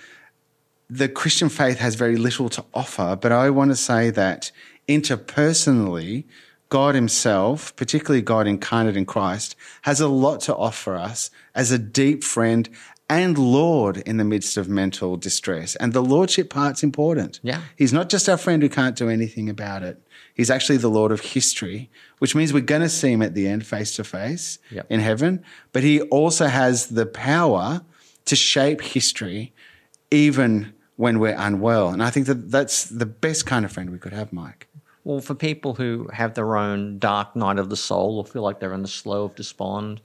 the 0.89 1.09
Christian 1.09 1.49
faith 1.49 1.77
has 1.79 1.95
very 1.95 2.15
little 2.15 2.49
to 2.49 2.65
offer. 2.73 3.15
But 3.19 3.31
I 3.31 3.49
want 3.49 3.71
to 3.71 3.75
say 3.75 4.09
that 4.11 4.51
interpersonally, 4.87 6.23
God 6.69 6.95
Himself, 6.95 7.75
particularly 7.75 8.21
God 8.21 8.47
incarnate 8.47 8.97
in 8.97 9.05
Christ, 9.05 9.55
has 9.83 9.99
a 9.99 10.07
lot 10.07 10.39
to 10.41 10.55
offer 10.55 10.95
us 10.95 11.29
as 11.53 11.71
a 11.71 11.77
deep 11.77 12.23
friend 12.23 12.69
and 13.09 13.37
Lord 13.37 13.97
in 13.97 14.17
the 14.17 14.23
midst 14.23 14.55
of 14.55 14.69
mental 14.69 15.17
distress. 15.17 15.75
And 15.75 15.93
the 15.93 16.03
Lordship 16.03 16.49
part's 16.49 16.83
important. 16.83 17.39
Yeah. 17.41 17.61
He's 17.75 17.91
not 17.91 18.07
just 18.07 18.29
our 18.29 18.37
friend 18.37 18.61
who 18.61 18.69
can't 18.69 18.95
do 18.95 19.09
anything 19.09 19.49
about 19.49 19.81
it. 19.83 20.01
He's 20.39 20.49
actually 20.49 20.77
the 20.77 20.89
Lord 20.89 21.11
of 21.11 21.19
history, 21.19 21.89
which 22.19 22.33
means 22.33 22.53
we're 22.53 22.61
going 22.61 22.81
to 22.81 22.87
see 22.87 23.11
him 23.11 23.21
at 23.21 23.33
the 23.33 23.45
end 23.45 23.65
face 23.65 23.93
to 23.97 24.05
face 24.05 24.57
in 24.89 25.01
heaven. 25.01 25.43
But 25.73 25.83
he 25.83 25.99
also 26.03 26.47
has 26.47 26.87
the 26.87 27.05
power 27.05 27.81
to 28.23 28.35
shape 28.37 28.79
history, 28.79 29.51
even 30.11 30.71
when 30.95 31.19
we're 31.19 31.35
unwell. 31.37 31.89
And 31.89 32.01
I 32.01 32.09
think 32.09 32.25
that 32.27 32.51
that's 32.51 32.85
the 32.85 33.05
best 33.05 33.45
kind 33.45 33.65
of 33.65 33.73
friend 33.73 33.89
we 33.89 33.97
could 33.97 34.13
have, 34.13 34.31
Mike. 34.31 34.69
Well, 35.03 35.19
for 35.19 35.35
people 35.35 35.73
who 35.73 36.07
have 36.13 36.35
their 36.35 36.55
own 36.55 36.99
dark 36.99 37.35
night 37.35 37.59
of 37.59 37.69
the 37.69 37.75
soul 37.75 38.17
or 38.19 38.23
feel 38.23 38.41
like 38.41 38.61
they're 38.61 38.73
in 38.73 38.81
the 38.81 38.87
Slough 38.87 39.31
of 39.31 39.35
Despond, 39.35 39.99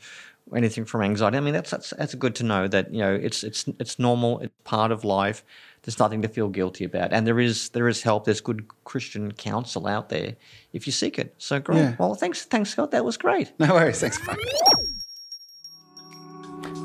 anything 0.53 0.85
from 0.85 1.03
anxiety, 1.03 1.37
I 1.37 1.41
mean 1.43 1.55
that's 1.55 1.71
that's 1.71 1.91
that's 1.91 2.17
good 2.17 2.35
to 2.35 2.43
know 2.43 2.67
that 2.67 2.93
you 2.93 2.99
know 2.99 3.15
it's 3.15 3.45
it's 3.45 3.69
it's 3.79 4.01
normal, 4.01 4.41
it's 4.41 4.53
part 4.65 4.91
of 4.91 5.05
life. 5.05 5.45
There's 5.85 5.99
nothing 5.99 6.23
to 6.23 6.29
feel 6.29 6.49
guilty 6.49 6.85
about, 6.85 7.13
and 7.13 7.27
there 7.27 7.39
is 7.39 7.69
there 7.71 7.89
is 7.89 8.03
help. 8.03 8.25
There's 8.25 8.41
good 8.41 8.67
Christian 8.85 9.33
counsel 9.33 9.87
out 9.87 10.09
there 10.09 10.35
if 10.73 10.87
you 10.87 10.93
seek 10.93 11.19
it. 11.19 11.35
So 11.37 11.61
great. 11.61 11.79
Yeah. 11.79 11.97
Well, 11.99 12.15
thanks, 12.15 12.45
thanks, 12.45 12.71
Scott. 12.71 12.91
That 12.93 13.05
was 13.05 13.19
great. 13.19 13.53
No 13.59 13.75
worries. 13.75 14.01
Thanks, 14.01 14.19
Mike. 14.27 14.39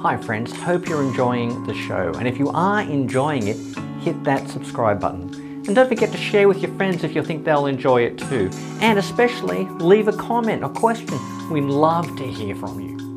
Hi, 0.01 0.17
friends. 0.17 0.53
Hope 0.53 0.87
you're 0.87 1.03
enjoying 1.03 1.63
the 1.65 1.73
show. 1.73 2.13
And 2.17 2.27
if 2.27 2.37
you 2.37 2.49
are 2.49 2.81
enjoying 2.81 3.47
it, 3.47 3.57
hit 4.01 4.21
that 4.25 4.49
subscribe 4.49 4.99
button. 4.99 5.33
And 5.65 5.75
don't 5.75 5.87
forget 5.87 6.11
to 6.11 6.17
share 6.17 6.47
with 6.47 6.61
your 6.61 6.73
friends 6.75 7.03
if 7.03 7.15
you 7.15 7.23
think 7.23 7.45
they'll 7.45 7.67
enjoy 7.67 8.03
it 8.03 8.17
too. 8.17 8.49
And 8.81 8.99
especially 8.99 9.65
leave 9.65 10.07
a 10.07 10.13
comment 10.13 10.63
or 10.63 10.69
question. 10.69 11.17
We'd 11.49 11.63
love 11.63 12.15
to 12.17 12.23
hear 12.27 12.55
from 12.55 12.79
you. 12.79 13.08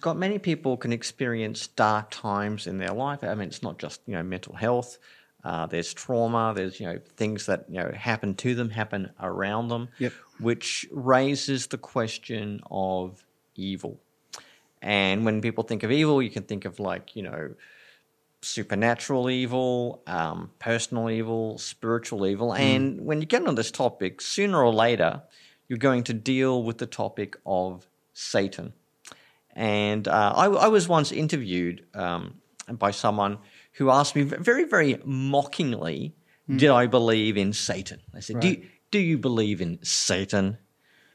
Scott, 0.00 0.16
many 0.16 0.38
people 0.38 0.78
can 0.78 0.94
experience 0.94 1.66
dark 1.66 2.10
times 2.10 2.66
in 2.66 2.78
their 2.78 2.94
life. 2.94 3.22
I 3.22 3.34
mean, 3.34 3.48
it's 3.48 3.62
not 3.62 3.78
just 3.78 4.00
you 4.06 4.14
know 4.14 4.22
mental 4.22 4.54
health. 4.54 4.98
Uh, 5.44 5.66
there's 5.66 5.92
trauma. 5.92 6.54
There's 6.56 6.80
you 6.80 6.86
know 6.86 6.98
things 7.18 7.44
that 7.44 7.66
you 7.68 7.80
know 7.82 7.92
happen 7.94 8.34
to 8.36 8.54
them, 8.54 8.70
happen 8.70 9.10
around 9.20 9.68
them, 9.68 9.90
Yep. 9.98 10.14
which 10.38 10.86
raises 10.90 11.66
the 11.66 11.76
question 11.76 12.62
of 12.70 13.22
evil. 13.56 14.00
And 14.80 15.26
when 15.26 15.42
people 15.42 15.64
think 15.64 15.82
of 15.82 15.92
evil, 15.92 16.22
you 16.22 16.30
can 16.30 16.44
think 16.44 16.64
of 16.64 16.80
like, 16.80 17.14
you 17.14 17.22
know, 17.22 17.50
supernatural 18.40 19.28
evil, 19.28 20.02
um, 20.06 20.50
personal 20.58 21.10
evil, 21.10 21.58
spiritual 21.58 22.26
evil. 22.26 22.54
And 22.54 23.02
when 23.02 23.20
you 23.20 23.26
get 23.26 23.46
on 23.46 23.54
this 23.54 23.70
topic, 23.70 24.22
sooner 24.22 24.64
or 24.64 24.72
later, 24.72 25.20
you're 25.68 25.76
going 25.78 26.04
to 26.04 26.14
deal 26.14 26.62
with 26.62 26.78
the 26.78 26.86
topic 26.86 27.36
of 27.44 27.86
Satan. 28.14 28.72
And 29.54 30.06
uh, 30.06 30.32
I, 30.36 30.46
I 30.46 30.68
was 30.68 30.88
once 30.88 31.12
interviewed 31.12 31.86
um, 31.94 32.40
by 32.70 32.90
someone 32.90 33.38
who 33.72 33.90
asked 33.90 34.14
me 34.14 34.22
very, 34.22 34.64
very 34.64 35.00
mockingly, 35.04 36.14
did 36.48 36.70
I 36.70 36.86
believe 36.86 37.36
in 37.36 37.52
Satan? 37.52 38.00
I 38.14 38.20
said, 38.20 38.40
do, 38.40 38.48
you, 38.48 38.66
do 38.90 38.98
you 38.98 39.18
believe 39.18 39.60
in 39.60 39.78
Satan? 39.82 40.58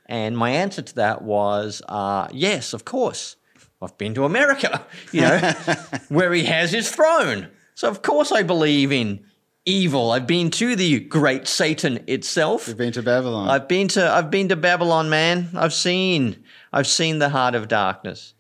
And 0.05 0.37
my 0.37 0.51
answer 0.51 0.81
to 0.81 0.95
that 0.95 1.21
was, 1.21 1.81
uh, 1.89 2.27
yes, 2.31 2.73
of 2.73 2.85
course. 2.85 3.35
I've 3.81 3.97
been 3.97 4.13
to 4.15 4.25
America, 4.25 4.85
you 5.11 5.21
know, 5.21 5.37
where 6.09 6.33
he 6.33 6.45
has 6.45 6.71
his 6.71 6.89
throne. 6.89 7.49
So 7.75 7.89
of 7.89 8.01
course 8.01 8.31
I 8.31 8.43
believe 8.43 8.91
in 8.91 9.25
evil. 9.65 10.11
I've 10.11 10.27
been 10.27 10.51
to 10.51 10.75
the 10.75 10.99
great 11.01 11.47
Satan 11.47 12.03
itself. 12.07 12.67
We've 12.67 12.77
been 12.77 12.93
to 12.93 13.03
Babylon. 13.03 13.49
I've 13.49 13.67
been 13.67 13.87
to 13.89 14.09
I've 14.09 14.29
been 14.29 14.49
to 14.49 14.55
Babylon, 14.55 15.09
man. 15.09 15.49
I've 15.55 15.73
seen 15.73 16.43
I've 16.71 16.87
seen 16.87 17.19
the 17.19 17.29
heart 17.29 17.55
of 17.55 17.67
darkness. 17.67 18.33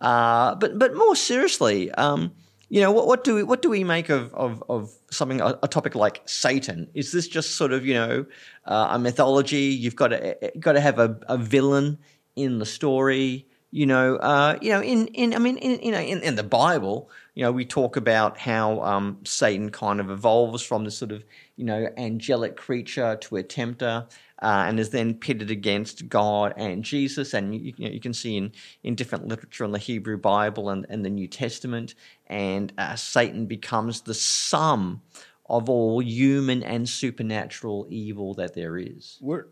Uh, 0.00 0.54
but 0.56 0.78
but 0.78 0.94
more 0.96 1.14
seriously, 1.14 1.90
um, 1.92 2.32
you 2.68 2.80
know, 2.80 2.90
what, 2.90 3.06
what 3.06 3.24
do 3.24 3.36
we 3.36 3.42
what 3.42 3.62
do 3.62 3.70
we 3.70 3.84
make 3.84 4.08
of 4.08 4.34
of, 4.34 4.62
of 4.68 4.92
something 5.10 5.40
a, 5.40 5.58
a 5.62 5.68
topic 5.68 5.94
like 5.94 6.22
Satan? 6.26 6.88
Is 6.94 7.12
this 7.12 7.28
just 7.28 7.56
sort 7.56 7.72
of 7.72 7.86
you 7.86 7.94
know 7.94 8.26
uh, 8.66 8.88
a 8.90 8.98
mythology? 8.98 9.56
You've 9.56 9.96
got 9.96 10.08
to 10.08 10.36
got 10.58 10.72
to 10.72 10.80
have 10.80 10.98
a, 10.98 11.18
a 11.28 11.38
villain 11.38 11.98
in 12.34 12.58
the 12.58 12.66
story. 12.66 13.46
You 13.74 13.86
know, 13.86 14.16
uh, 14.16 14.58
you 14.60 14.70
know, 14.70 14.82
in, 14.82 15.06
in 15.08 15.34
I 15.34 15.38
mean, 15.38 15.56
in, 15.56 15.80
you 15.82 15.92
know, 15.92 15.98
in, 15.98 16.20
in 16.20 16.34
the 16.34 16.42
Bible, 16.42 17.08
you 17.34 17.42
know, 17.42 17.50
we 17.50 17.64
talk 17.64 17.96
about 17.96 18.36
how 18.36 18.82
um, 18.82 19.18
Satan 19.24 19.70
kind 19.70 19.98
of 19.98 20.10
evolves 20.10 20.62
from 20.62 20.84
this 20.84 20.98
sort 20.98 21.10
of 21.10 21.24
you 21.56 21.64
know 21.64 21.88
angelic 21.96 22.56
creature 22.56 23.16
to 23.16 23.36
a 23.36 23.42
tempter, 23.42 24.06
uh, 24.42 24.64
and 24.66 24.78
is 24.78 24.90
then 24.90 25.14
pitted 25.14 25.50
against 25.50 26.10
God 26.10 26.52
and 26.58 26.84
Jesus. 26.84 27.32
And 27.32 27.54
you, 27.54 27.72
you, 27.78 27.86
know, 27.86 27.94
you 27.94 28.00
can 28.00 28.12
see 28.12 28.36
in, 28.36 28.52
in 28.82 28.94
different 28.94 29.26
literature 29.26 29.64
in 29.64 29.70
the 29.72 29.78
Hebrew 29.78 30.18
Bible 30.18 30.68
and, 30.68 30.84
and 30.90 31.02
the 31.02 31.10
New 31.10 31.26
Testament, 31.26 31.94
and 32.26 32.74
uh, 32.76 32.94
Satan 32.94 33.46
becomes 33.46 34.02
the 34.02 34.14
sum 34.14 35.00
of 35.46 35.70
all 35.70 36.02
human 36.02 36.62
and 36.62 36.86
supernatural 36.86 37.86
evil 37.88 38.34
that 38.34 38.54
there 38.54 38.76
is. 38.76 39.18
We're, 39.22 39.46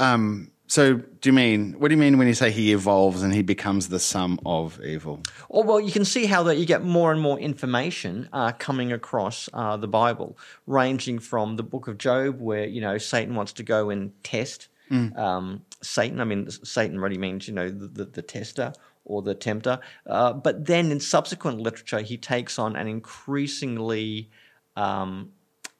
um, 0.00 0.50
so, 0.72 0.94
do 0.94 1.28
you 1.28 1.34
mean, 1.34 1.74
what 1.74 1.88
do 1.88 1.94
you 1.94 2.00
mean 2.00 2.16
when 2.16 2.26
you 2.26 2.32
say 2.32 2.50
he 2.50 2.72
evolves 2.72 3.22
and 3.22 3.34
he 3.34 3.42
becomes 3.42 3.88
the 3.88 3.98
sum 3.98 4.40
of 4.46 4.80
evil? 4.82 5.20
Or 5.50 5.64
well, 5.64 5.78
you 5.78 5.92
can 5.92 6.06
see 6.06 6.24
how 6.24 6.44
that 6.44 6.56
you 6.56 6.64
get 6.64 6.82
more 6.82 7.12
and 7.12 7.20
more 7.20 7.38
information 7.38 8.26
uh, 8.32 8.52
coming 8.52 8.90
across 8.90 9.50
uh, 9.52 9.76
the 9.76 9.86
Bible, 9.86 10.38
ranging 10.66 11.18
from 11.18 11.56
the 11.56 11.62
Book 11.62 11.88
of 11.88 11.98
Job, 11.98 12.40
where 12.40 12.64
you 12.64 12.80
know 12.80 12.96
Satan 12.96 13.34
wants 13.34 13.52
to 13.52 13.62
go 13.62 13.90
and 13.90 14.12
test 14.24 14.68
um, 15.14 15.62
Satan. 15.82 16.22
I 16.22 16.24
mean, 16.24 16.48
Satan 16.50 16.98
really 16.98 17.18
means 17.18 17.46
you 17.46 17.52
know 17.52 17.68
the, 17.68 17.88
the, 17.88 18.04
the 18.06 18.22
tester 18.22 18.72
or 19.04 19.20
the 19.20 19.34
tempter. 19.34 19.78
Uh, 20.06 20.32
but 20.32 20.64
then 20.64 20.90
in 20.90 21.00
subsequent 21.00 21.60
literature, 21.60 22.00
he 22.00 22.16
takes 22.16 22.58
on 22.58 22.76
an 22.76 22.88
increasingly 22.88 24.30
um, 24.76 25.32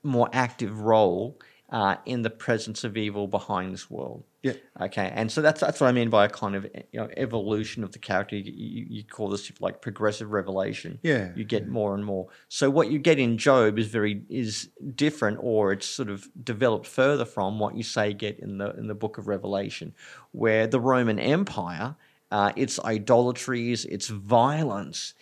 more 0.03 0.29
active 0.35 0.81
role 0.81 1.39
uh, 1.73 1.97
in 2.05 2.21
the 2.21 2.31
presence 2.31 2.85
of 2.85 2.99
evil 2.99 3.27
behind 3.27 3.73
this 3.73 3.91
world. 3.91 4.25
Yeah. 4.43 4.53
Okay, 4.79 5.11
and 5.15 5.33
so 5.33 5.41
that's 5.41 5.61
that's 5.61 5.81
what 5.81 5.87
I 5.87 5.93
mean 5.93 6.11
by 6.11 6.27
a 6.27 6.29
kind 6.29 6.55
of 6.55 6.65
you 6.65 7.01
know 7.01 7.09
evolution 7.17 7.83
of 7.83 7.93
the 7.93 7.99
character. 7.99 8.37
You, 8.37 8.53
you, 8.55 8.87
you 8.91 9.05
call 9.05 9.31
this 9.31 9.51
like 9.59 9.81
progressive 9.81 10.33
revelation. 10.33 10.99
Yeah, 11.03 11.31
you 11.35 11.45
get 11.45 11.69
more 11.69 11.95
and 11.95 12.05
more. 12.05 12.29
So 12.49 12.69
what 12.69 12.91
you 12.91 12.99
get 12.99 13.19
in 13.19 13.39
Job 13.39 13.79
is 13.79 13.87
very 13.87 14.23
is 14.29 14.69
different, 14.95 15.39
or 15.41 15.73
it's 15.73 15.87
sort 15.87 16.11
of 16.11 16.29
developed 16.45 16.87
further 16.87 17.25
from 17.25 17.59
what 17.59 17.75
you 17.75 17.83
say 17.83 18.13
get 18.13 18.39
in 18.41 18.59
the 18.59 18.77
in 18.77 18.87
the 18.87 18.95
Book 18.95 19.17
of 19.17 19.27
Revelation, 19.27 19.95
where 20.33 20.67
the 20.67 20.81
Roman 20.81 21.19
Empire, 21.19 21.97
uh, 22.31 22.53
its 22.55 22.79
idolatries, 22.81 23.87
its 23.87 24.09
violence. 24.09 25.15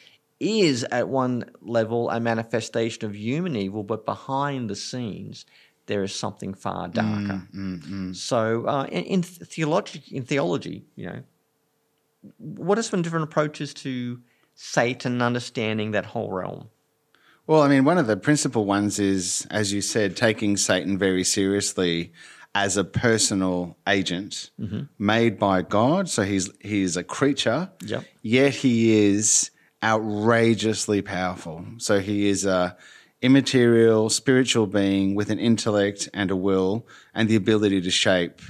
Is 0.42 0.84
at 0.84 1.06
one 1.06 1.50
level 1.60 2.08
a 2.08 2.18
manifestation 2.18 3.04
of 3.04 3.14
human 3.14 3.56
evil, 3.56 3.82
but 3.82 4.06
behind 4.06 4.70
the 4.70 4.74
scenes, 4.74 5.44
there 5.90 6.04
is 6.04 6.14
something 6.14 6.54
far 6.54 6.88
mm, 6.88 6.92
darker. 6.94 7.42
Mm, 7.52 7.82
mm. 7.82 8.16
So, 8.16 8.64
uh, 8.66 8.84
in, 8.84 9.04
in 9.04 9.22
theology, 9.22 10.02
in 10.12 10.22
theology, 10.22 10.84
you 10.94 11.06
know, 11.06 11.22
what 12.38 12.78
are 12.78 12.82
some 12.82 13.02
different 13.02 13.24
approaches 13.24 13.74
to 13.74 14.20
Satan 14.54 15.20
understanding 15.20 15.90
that 15.90 16.06
whole 16.06 16.30
realm? 16.30 16.70
Well, 17.48 17.62
I 17.62 17.68
mean, 17.68 17.84
one 17.84 17.98
of 17.98 18.06
the 18.06 18.16
principal 18.16 18.64
ones 18.64 19.00
is, 19.00 19.48
as 19.50 19.72
you 19.72 19.80
said, 19.80 20.16
taking 20.16 20.56
Satan 20.56 20.96
very 20.96 21.24
seriously 21.24 22.12
as 22.54 22.76
a 22.76 22.84
personal 22.84 23.76
agent 23.88 24.50
mm-hmm. 24.60 24.82
made 24.96 25.40
by 25.40 25.62
God. 25.62 26.08
So 26.08 26.22
he's 26.22 26.50
he's 26.60 26.96
a 26.96 27.02
creature, 27.02 27.70
Yep. 27.84 28.04
yet 28.22 28.54
he 28.54 29.08
is 29.08 29.50
outrageously 29.82 31.02
powerful. 31.02 31.64
So 31.78 31.98
he 31.98 32.28
is 32.28 32.44
a 32.44 32.76
immaterial 33.22 34.08
spiritual 34.10 34.66
being 34.66 35.14
with 35.14 35.30
an 35.30 35.38
intellect 35.38 36.08
and 36.14 36.30
a 36.30 36.36
will 36.36 36.86
and 37.14 37.28
the 37.28 37.36
ability 37.36 37.80
to 37.80 37.90
shape 37.90 38.40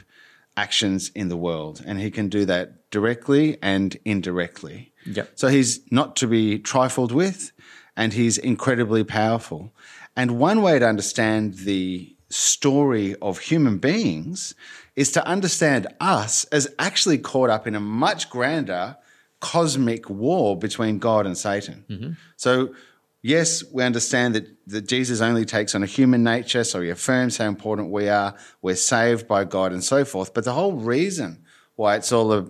actions 0.56 1.10
in 1.14 1.28
the 1.28 1.36
world. 1.36 1.82
And 1.84 2.00
he 2.00 2.10
can 2.10 2.28
do 2.28 2.44
that 2.46 2.90
directly 2.90 3.58
and 3.62 3.96
indirectly. 4.04 4.92
Yep. 5.06 5.32
So 5.34 5.48
he's 5.48 5.80
not 5.90 6.16
to 6.16 6.26
be 6.26 6.58
trifled 6.58 7.12
with 7.12 7.52
and 7.96 8.12
he's 8.12 8.38
incredibly 8.38 9.04
powerful. 9.04 9.72
And 10.16 10.38
one 10.38 10.62
way 10.62 10.78
to 10.78 10.86
understand 10.86 11.54
the 11.54 12.14
story 12.28 13.16
of 13.16 13.38
human 13.40 13.78
beings 13.78 14.54
is 14.96 15.10
to 15.12 15.26
understand 15.26 15.88
us 16.00 16.44
as 16.44 16.68
actually 16.78 17.18
caught 17.18 17.50
up 17.50 17.66
in 17.66 17.74
a 17.74 17.80
much 17.80 18.30
grander 18.30 18.96
cosmic 19.40 20.08
war 20.08 20.56
between 20.58 20.98
God 20.98 21.26
and 21.26 21.36
Satan. 21.36 21.84
Mm-hmm. 21.88 22.10
So, 22.36 22.74
yes, 23.22 23.62
we 23.72 23.82
understand 23.82 24.34
that, 24.34 24.46
that 24.68 24.88
Jesus 24.88 25.20
only 25.20 25.44
takes 25.44 25.74
on 25.74 25.82
a 25.82 25.86
human 25.86 26.22
nature, 26.22 26.64
so 26.64 26.80
he 26.80 26.90
affirms 26.90 27.36
how 27.36 27.46
important 27.46 27.90
we 27.90 28.08
are, 28.08 28.34
we're 28.62 28.76
saved 28.76 29.28
by 29.28 29.44
God, 29.44 29.72
and 29.72 29.84
so 29.84 30.04
forth. 30.04 30.34
But 30.34 30.44
the 30.44 30.52
whole 30.52 30.74
reason 30.74 31.44
why 31.76 31.96
it's 31.96 32.12
all 32.12 32.32
a, 32.32 32.46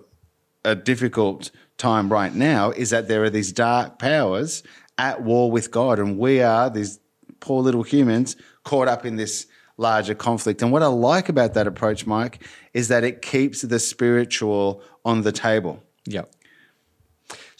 a 0.63 0.75
difficult 0.75 1.51
time 1.77 2.11
right 2.11 2.33
now 2.33 2.71
is 2.71 2.91
that 2.91 3.07
there 3.07 3.23
are 3.23 3.29
these 3.29 3.51
dark 3.51 3.99
powers 3.99 4.63
at 4.97 5.21
war 5.23 5.51
with 5.51 5.71
God, 5.71 5.99
and 5.99 6.17
we 6.17 6.41
are 6.41 6.69
these 6.69 6.99
poor 7.39 7.61
little 7.61 7.83
humans 7.83 8.35
caught 8.63 8.87
up 8.87 9.05
in 9.05 9.15
this 9.15 9.47
larger 9.77 10.13
conflict. 10.13 10.61
And 10.61 10.71
what 10.71 10.83
I 10.83 10.87
like 10.87 11.27
about 11.27 11.55
that 11.55 11.67
approach, 11.67 12.05
Mike, 12.05 12.43
is 12.73 12.87
that 12.89 13.03
it 13.03 13.21
keeps 13.21 13.61
the 13.61 13.79
spiritual 13.79 14.83
on 15.03 15.23
the 15.23 15.31
table. 15.31 15.83
Yep. 16.05 16.31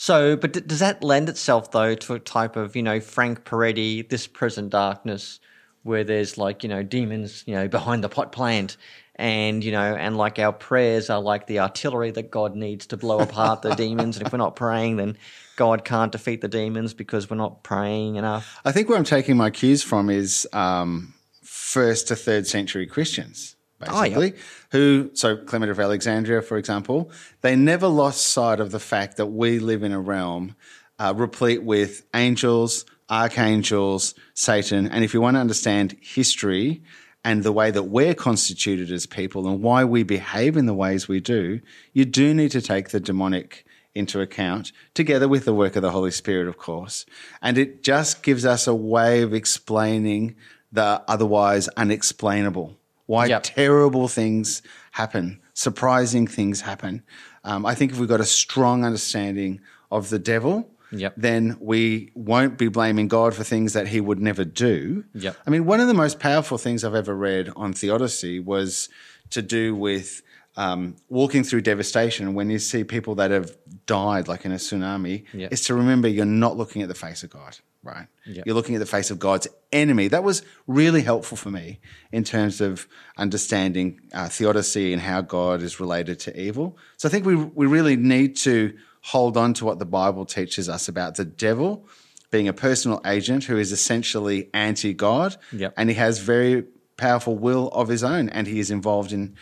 So, 0.01 0.35
but 0.35 0.53
d- 0.53 0.61
does 0.61 0.79
that 0.79 1.03
lend 1.03 1.29
itself 1.29 1.69
though 1.69 1.93
to 1.93 2.15
a 2.15 2.19
type 2.19 2.55
of 2.55 2.75
you 2.75 2.81
know 2.81 2.99
Frank 2.99 3.45
Peretti, 3.45 4.09
this 4.09 4.25
present 4.25 4.71
darkness, 4.71 5.39
where 5.83 6.03
there's 6.03 6.39
like 6.39 6.63
you 6.63 6.69
know 6.69 6.81
demons 6.81 7.43
you 7.45 7.53
know 7.53 7.67
behind 7.77 8.03
the 8.03 8.09
pot 8.09 8.31
plant, 8.31 8.77
and 9.17 9.63
you 9.63 9.71
know, 9.71 9.95
and 9.95 10.17
like 10.17 10.39
our 10.39 10.53
prayers 10.53 11.11
are 11.11 11.21
like 11.21 11.45
the 11.45 11.59
artillery 11.59 12.09
that 12.09 12.31
God 12.31 12.55
needs 12.55 12.87
to 12.87 12.97
blow 12.97 13.19
apart 13.19 13.61
the 13.61 13.75
demons. 13.75 14.17
And 14.17 14.25
if 14.25 14.33
we're 14.33 14.39
not 14.39 14.55
praying, 14.55 14.95
then 14.95 15.19
God 15.55 15.85
can't 15.85 16.11
defeat 16.11 16.41
the 16.41 16.47
demons 16.47 16.95
because 16.95 17.29
we're 17.29 17.37
not 17.37 17.61
praying 17.61 18.15
enough. 18.15 18.57
I 18.65 18.71
think 18.71 18.89
where 18.89 18.97
I'm 18.97 19.03
taking 19.03 19.37
my 19.37 19.51
cues 19.51 19.83
from 19.83 20.09
is 20.09 20.47
um, 20.51 21.13
first 21.43 22.07
to 22.07 22.15
third 22.15 22.47
century 22.47 22.87
Christians, 22.87 23.55
Oh, 23.87 24.03
yeah. 24.03 24.15
basically, 24.15 24.33
who, 24.71 25.11
so 25.13 25.37
Clement 25.37 25.71
of 25.71 25.79
Alexandria, 25.79 26.41
for 26.41 26.57
example, 26.57 27.11
they 27.41 27.55
never 27.55 27.87
lost 27.87 28.27
sight 28.27 28.59
of 28.59 28.71
the 28.71 28.79
fact 28.79 29.17
that 29.17 29.27
we 29.27 29.59
live 29.59 29.83
in 29.83 29.91
a 29.91 29.99
realm 29.99 30.55
uh, 31.01 31.13
replete 31.15 31.63
with 31.63 32.05
angels, 32.13 32.85
archangels, 33.09 34.13
Satan. 34.35 34.87
And 34.87 35.03
if 35.03 35.15
you 35.15 35.21
want 35.21 35.35
to 35.35 35.39
understand 35.39 35.97
history 35.99 36.83
and 37.23 37.43
the 37.43 37.51
way 37.51 37.71
that 37.71 37.83
we're 37.83 38.13
constituted 38.13 38.91
as 38.91 39.07
people 39.07 39.47
and 39.47 39.63
why 39.63 39.83
we 39.83 40.03
behave 40.03 40.55
in 40.57 40.67
the 40.67 40.75
ways 40.75 41.07
we 41.07 41.19
do, 41.19 41.59
you 41.93 42.05
do 42.05 42.35
need 42.35 42.51
to 42.51 42.61
take 42.61 42.89
the 42.89 42.99
demonic 42.99 43.65
into 43.95 44.21
account, 44.21 44.71
together 44.93 45.27
with 45.27 45.43
the 45.45 45.53
work 45.53 45.75
of 45.75 45.81
the 45.81 45.91
Holy 45.91 46.11
Spirit, 46.11 46.47
of 46.47 46.57
course. 46.57 47.05
And 47.41 47.57
it 47.57 47.83
just 47.83 48.21
gives 48.21 48.45
us 48.45 48.67
a 48.67 48.75
way 48.75 49.23
of 49.23 49.33
explaining 49.33 50.35
the 50.71 51.03
otherwise 51.07 51.67
unexplainable. 51.69 52.77
Why 53.11 53.25
Yep. 53.25 53.43
terrible 53.43 54.07
things 54.07 54.61
happen, 54.91 55.41
surprising 55.53 56.27
things 56.27 56.61
happen. 56.61 57.03
Um, 57.43 57.65
I 57.65 57.75
think 57.75 57.91
if 57.91 57.99
we've 57.99 58.07
got 58.15 58.21
a 58.21 58.25
strong 58.43 58.85
understanding 58.85 59.59
of 59.91 60.09
the 60.09 60.17
devil, 60.19 60.69
Yep. 60.93 61.13
then 61.17 61.57
we 61.59 62.11
won't 62.15 62.57
be 62.57 62.69
blaming 62.69 63.09
God 63.09 63.33
for 63.33 63.43
things 63.43 63.73
that 63.73 63.87
he 63.89 63.99
would 63.99 64.19
never 64.19 64.45
do. 64.45 65.03
Yep. 65.13 65.35
I 65.45 65.49
mean, 65.49 65.65
one 65.65 65.81
of 65.81 65.87
the 65.87 65.93
most 65.93 66.19
powerful 66.19 66.57
things 66.57 66.85
I've 66.85 66.95
ever 66.95 67.13
read 67.13 67.49
on 67.57 67.73
theodicy 67.73 68.39
was 68.39 68.87
to 69.31 69.41
do 69.41 69.75
with 69.75 70.21
um, 70.57 70.95
walking 71.09 71.43
through 71.43 71.61
devastation. 71.61 72.33
When 72.33 72.49
you 72.49 72.59
see 72.59 72.83
people 72.83 73.15
that 73.15 73.31
have 73.31 73.55
died, 73.87 74.27
like 74.29 74.45
in 74.45 74.51
a 74.53 74.55
tsunami, 74.55 75.23
Yep. 75.33 75.51
is 75.53 75.61
to 75.65 75.73
remember 75.75 76.07
you're 76.07 76.25
not 76.25 76.55
looking 76.57 76.81
at 76.81 76.87
the 76.87 76.93
face 77.07 77.23
of 77.23 77.29
God, 77.29 77.57
right? 77.83 78.07
Yep. 78.25 78.45
You're 78.45 78.55
looking 78.55 78.75
at 78.75 78.79
the 78.79 78.85
face 78.85 79.09
of 79.11 79.19
God's 79.19 79.47
enemy. 79.71 80.07
That 80.07 80.23
was 80.23 80.43
really 80.67 81.01
helpful 81.01 81.37
for 81.37 81.49
me 81.49 81.79
in 82.11 82.23
terms 82.23 82.61
of 82.61 82.87
understanding 83.17 83.99
uh, 84.13 84.29
theodicy 84.29 84.93
and 84.93 85.01
how 85.01 85.21
God 85.21 85.61
is 85.61 85.79
related 85.79 86.19
to 86.21 86.39
evil. 86.39 86.77
So 86.97 87.07
I 87.07 87.11
think 87.11 87.25
we 87.25 87.35
we 87.35 87.65
really 87.65 87.95
need 87.95 88.35
to 88.37 88.73
hold 89.01 89.35
on 89.37 89.53
to 89.55 89.65
what 89.65 89.79
the 89.79 89.85
Bible 89.85 90.25
teaches 90.25 90.69
us 90.69 90.87
about 90.87 91.15
the 91.15 91.25
devil 91.25 91.87
being 92.29 92.47
a 92.47 92.53
personal 92.53 93.01
agent 93.05 93.43
who 93.43 93.57
is 93.57 93.71
essentially 93.71 94.49
anti-God, 94.53 95.35
Yep. 95.51 95.73
and 95.75 95.89
he 95.89 95.95
has 95.95 96.19
very 96.19 96.63
powerful 96.97 97.35
will 97.35 97.67
of 97.69 97.89
his 97.89 98.03
own, 98.03 98.29
and 98.29 98.47
he 98.47 98.59
is 98.59 98.71
involved 98.71 99.11
in 99.11 99.35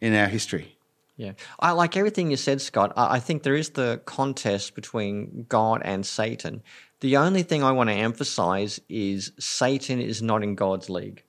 in 0.00 0.14
our 0.14 0.26
history. 0.28 0.76
Yeah, 1.16 1.32
I 1.60 1.72
like 1.72 1.96
everything 1.96 2.30
you 2.30 2.36
said, 2.36 2.60
Scott. 2.60 2.92
I, 2.96 3.16
I 3.16 3.20
think 3.20 3.42
there 3.42 3.54
is 3.54 3.70
the 3.70 4.00
contest 4.06 4.74
between 4.74 5.44
God 5.48 5.82
and 5.84 6.04
Satan. 6.06 6.62
The 7.02 7.16
only 7.16 7.42
thing 7.42 7.64
I 7.64 7.72
want 7.72 7.90
to 7.90 7.94
emphasize 7.94 8.80
is 8.88 9.32
Satan 9.36 10.00
is 10.00 10.22
not 10.22 10.44
in 10.44 10.54
God's 10.54 10.88
league. 10.88 11.24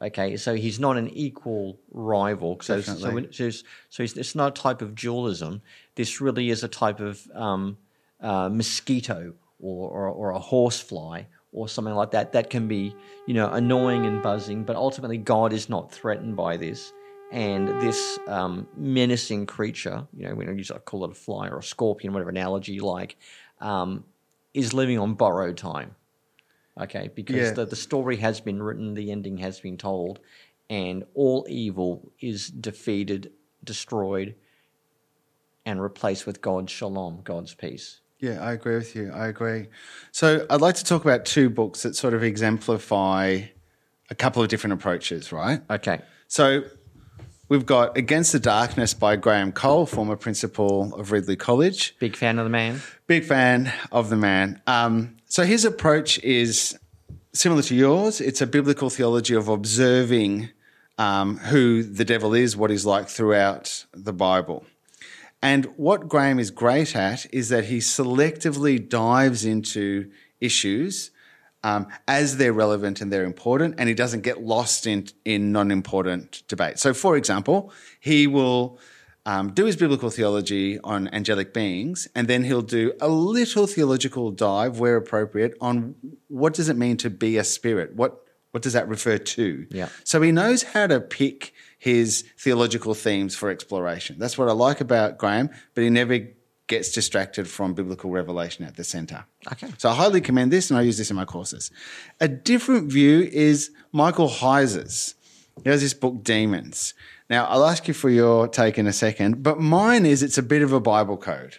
Okay, 0.00 0.36
so 0.36 0.54
he's 0.54 0.78
not 0.78 0.96
an 0.96 1.08
equal 1.08 1.80
rival. 1.90 2.58
So, 2.62 2.80
so, 2.80 2.94
Definitely. 2.94 3.32
so, 3.32 3.50
so 3.88 4.02
it's, 4.04 4.16
it's 4.16 4.36
not 4.36 4.56
a 4.56 4.62
type 4.62 4.82
of 4.82 4.94
dualism. 4.94 5.62
This 5.96 6.20
really 6.20 6.50
is 6.50 6.62
a 6.62 6.68
type 6.68 7.00
of 7.00 7.26
um, 7.34 7.76
uh, 8.20 8.48
mosquito 8.50 9.34
or, 9.58 9.90
or, 9.90 10.08
or 10.10 10.30
a 10.30 10.38
horsefly 10.38 11.22
or 11.50 11.68
something 11.68 11.94
like 11.94 12.12
that. 12.12 12.30
That 12.30 12.48
can 12.48 12.68
be, 12.68 12.94
you 13.26 13.34
know, 13.34 13.50
annoying 13.50 14.06
and 14.06 14.22
buzzing, 14.22 14.62
but 14.62 14.76
ultimately 14.76 15.18
God 15.18 15.52
is 15.52 15.68
not 15.68 15.90
threatened 15.90 16.36
by 16.36 16.56
this. 16.56 16.92
And 17.32 17.80
this 17.80 18.16
um, 18.28 18.68
menacing 18.76 19.46
creature, 19.46 20.06
you 20.16 20.28
know, 20.28 20.36
we 20.36 20.44
don't 20.44 20.56
use 20.56 20.70
I 20.70 20.78
call 20.78 21.04
it 21.04 21.10
a 21.10 21.14
fly 21.14 21.48
or 21.48 21.58
a 21.58 21.64
scorpion, 21.64 22.12
whatever 22.12 22.30
analogy 22.30 22.74
you 22.74 22.84
like, 22.84 23.16
um, 23.60 24.04
is 24.56 24.72
living 24.72 24.98
on 24.98 25.14
borrowed 25.14 25.56
time. 25.56 25.94
Okay, 26.80 27.10
because 27.14 27.36
Yeah. 27.36 27.52
the, 27.52 27.66
the 27.66 27.76
story 27.76 28.16
has 28.16 28.40
been 28.40 28.62
written, 28.62 28.94
the 28.94 29.10
ending 29.10 29.36
has 29.38 29.60
been 29.60 29.76
told, 29.76 30.18
and 30.68 31.04
all 31.14 31.46
evil 31.48 32.12
is 32.20 32.48
defeated, 32.48 33.32
destroyed, 33.62 34.34
and 35.64 35.80
replaced 35.80 36.26
with 36.26 36.40
God's 36.40 36.72
shalom, 36.72 37.20
God's 37.22 37.54
peace. 37.54 38.00
Yeah, 38.18 38.42
I 38.42 38.52
agree 38.52 38.76
with 38.76 38.96
you. 38.96 39.12
I 39.12 39.26
agree. 39.28 39.68
So 40.10 40.46
I'd 40.48 40.62
like 40.62 40.76
to 40.76 40.84
talk 40.84 41.04
about 41.04 41.26
two 41.26 41.50
books 41.50 41.82
that 41.82 41.94
sort 41.96 42.14
of 42.14 42.22
exemplify 42.22 43.42
a 44.08 44.14
couple 44.14 44.42
of 44.42 44.48
different 44.48 44.74
approaches, 44.74 45.32
right? 45.32 45.60
Okay. 45.70 46.00
So 46.28 46.64
we've 47.48 47.66
got 47.66 47.96
Against 47.96 48.32
the 48.32 48.40
Darkness 48.40 48.94
by 48.94 49.16
Graham 49.16 49.52
Cole, 49.52 49.86
former 49.86 50.16
principal 50.16 50.94
of 50.94 51.12
Ridley 51.12 51.36
College. 51.36 51.96
Big 51.98 52.16
fan 52.16 52.38
of 52.38 52.44
the 52.44 52.50
man. 52.50 52.82
Big 53.06 53.24
fan 53.24 53.72
of 53.92 54.10
the 54.10 54.16
man. 54.16 54.60
Um, 54.66 55.16
so 55.26 55.44
his 55.44 55.64
approach 55.64 56.18
is 56.20 56.78
similar 57.32 57.62
to 57.62 57.74
yours. 57.74 58.20
It's 58.20 58.40
a 58.40 58.46
biblical 58.46 58.90
theology 58.90 59.34
of 59.34 59.48
observing 59.48 60.50
um, 60.98 61.38
who 61.38 61.82
the 61.82 62.04
devil 62.04 62.34
is, 62.34 62.56
what 62.56 62.70
he's 62.70 62.86
like 62.86 63.08
throughout 63.08 63.84
the 63.92 64.12
Bible. 64.12 64.64
And 65.42 65.66
what 65.76 66.08
Graham 66.08 66.38
is 66.38 66.50
great 66.50 66.96
at 66.96 67.32
is 67.32 67.50
that 67.50 67.66
he 67.66 67.78
selectively 67.78 68.86
dives 68.88 69.44
into 69.44 70.10
issues 70.40 71.10
um, 71.66 71.88
as 72.06 72.36
they're 72.36 72.52
relevant 72.52 73.00
and 73.00 73.12
they're 73.12 73.24
important, 73.24 73.74
and 73.78 73.88
he 73.88 73.94
doesn't 73.94 74.20
get 74.20 74.40
lost 74.40 74.86
in, 74.86 75.08
in 75.24 75.50
non 75.50 75.72
important 75.72 76.44
debate. 76.46 76.78
So, 76.78 76.94
for 76.94 77.16
example, 77.16 77.72
he 77.98 78.28
will 78.28 78.78
um, 79.26 79.52
do 79.52 79.64
his 79.64 79.74
biblical 79.74 80.10
theology 80.10 80.78
on 80.84 81.08
angelic 81.12 81.52
beings, 81.52 82.06
and 82.14 82.28
then 82.28 82.44
he'll 82.44 82.62
do 82.62 82.92
a 83.00 83.08
little 83.08 83.66
theological 83.66 84.30
dive, 84.30 84.78
where 84.78 84.96
appropriate, 84.96 85.56
on 85.60 85.96
what 86.28 86.54
does 86.54 86.68
it 86.68 86.76
mean 86.76 86.96
to 86.98 87.10
be 87.10 87.36
a 87.36 87.42
spirit? 87.42 87.96
What 87.96 88.22
what 88.52 88.62
does 88.62 88.72
that 88.72 88.88
refer 88.88 89.18
to? 89.18 89.66
Yeah. 89.70 89.88
So 90.04 90.22
he 90.22 90.32
knows 90.32 90.62
how 90.62 90.86
to 90.86 91.00
pick 91.00 91.52
his 91.78 92.24
theological 92.38 92.94
themes 92.94 93.34
for 93.36 93.50
exploration. 93.50 94.18
That's 94.18 94.38
what 94.38 94.48
I 94.48 94.52
like 94.52 94.80
about 94.80 95.18
Graham, 95.18 95.50
but 95.74 95.84
he 95.84 95.90
never 95.90 96.20
gets 96.66 96.90
distracted 96.90 97.48
from 97.48 97.74
biblical 97.74 98.10
revelation 98.10 98.64
at 98.64 98.76
the 98.76 98.84
center. 98.84 99.24
Okay. 99.52 99.68
So 99.78 99.88
I 99.88 99.94
highly 99.94 100.20
commend 100.20 100.52
this, 100.52 100.70
and 100.70 100.78
I 100.78 100.82
use 100.82 100.98
this 100.98 101.10
in 101.10 101.16
my 101.16 101.24
courses. 101.24 101.70
A 102.20 102.28
different 102.28 102.90
view 102.90 103.20
is 103.20 103.70
Michael 103.92 104.28
Heiser's. 104.28 105.14
He 105.62 105.70
has 105.70 105.80
this 105.80 105.94
book, 105.94 106.22
Demons. 106.22 106.94
Now, 107.30 107.46
I'll 107.46 107.64
ask 107.64 107.88
you 107.88 107.94
for 107.94 108.10
your 108.10 108.46
take 108.48 108.78
in 108.78 108.86
a 108.86 108.92
second, 108.92 109.42
but 109.42 109.58
mine 109.60 110.06
is 110.06 110.22
it's 110.22 110.38
a 110.38 110.42
bit 110.42 110.62
of 110.62 110.72
a 110.72 110.80
Bible 110.80 111.16
code. 111.16 111.56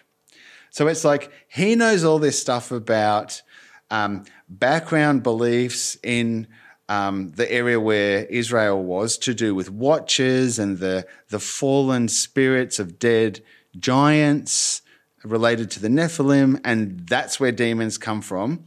So 0.70 0.86
it's 0.86 1.04
like 1.04 1.32
he 1.48 1.74
knows 1.74 2.04
all 2.04 2.18
this 2.18 2.38
stuff 2.38 2.70
about 2.70 3.42
um, 3.90 4.24
background 4.48 5.22
beliefs 5.22 5.96
in 6.02 6.46
um, 6.88 7.32
the 7.32 7.50
area 7.50 7.80
where 7.80 8.24
Israel 8.26 8.82
was 8.82 9.18
to 9.18 9.34
do 9.34 9.54
with 9.54 9.70
watchers 9.70 10.58
and 10.58 10.78
the 10.78 11.06
the 11.28 11.38
fallen 11.38 12.08
spirits 12.08 12.78
of 12.78 12.98
dead 12.98 13.42
giants 13.78 14.82
related 15.24 15.70
to 15.72 15.80
the 15.80 15.88
Nephilim, 15.88 16.60
and 16.64 17.06
that's 17.08 17.38
where 17.40 17.52
demons 17.52 17.98
come 17.98 18.20
from. 18.20 18.64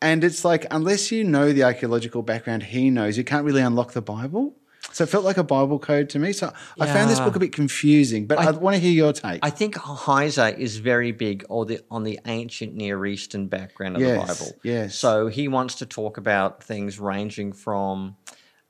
And 0.00 0.24
it's 0.24 0.44
like 0.44 0.66
unless 0.70 1.12
you 1.12 1.22
know 1.22 1.52
the 1.52 1.62
archaeological 1.62 2.22
background 2.22 2.64
he 2.64 2.90
knows, 2.90 3.16
you 3.16 3.24
can't 3.24 3.44
really 3.44 3.62
unlock 3.62 3.92
the 3.92 4.02
Bible. 4.02 4.56
So 4.90 5.04
it 5.04 5.10
felt 5.10 5.24
like 5.24 5.36
a 5.36 5.44
Bible 5.44 5.78
code 5.78 6.10
to 6.10 6.18
me. 6.18 6.32
So 6.32 6.52
I 6.78 6.86
found 6.86 7.08
this 7.08 7.20
book 7.20 7.36
a 7.36 7.38
bit 7.38 7.52
confusing, 7.52 8.26
but 8.26 8.38
I, 8.38 8.50
want 8.50 8.74
to 8.74 8.80
hear 8.80 8.90
your 8.90 9.12
take. 9.12 9.38
I 9.42 9.48
think 9.48 9.76
Heiser 9.76 10.58
is 10.58 10.78
very 10.78 11.12
big 11.12 11.44
on 11.48 11.68
the, 11.68 11.80
on 11.90 12.02
the 12.02 12.18
ancient 12.26 12.74
Near 12.74 13.06
Eastern 13.06 13.46
background 13.46 13.96
of 13.96 14.02
Yes, 14.02 14.38
the 14.38 14.44
Bible. 14.44 14.58
yes. 14.64 14.94
So 14.96 15.28
he 15.28 15.46
wants 15.48 15.76
to 15.76 15.86
talk 15.86 16.18
about 16.18 16.62
things 16.64 16.98
ranging 16.98 17.52
from 17.52 18.16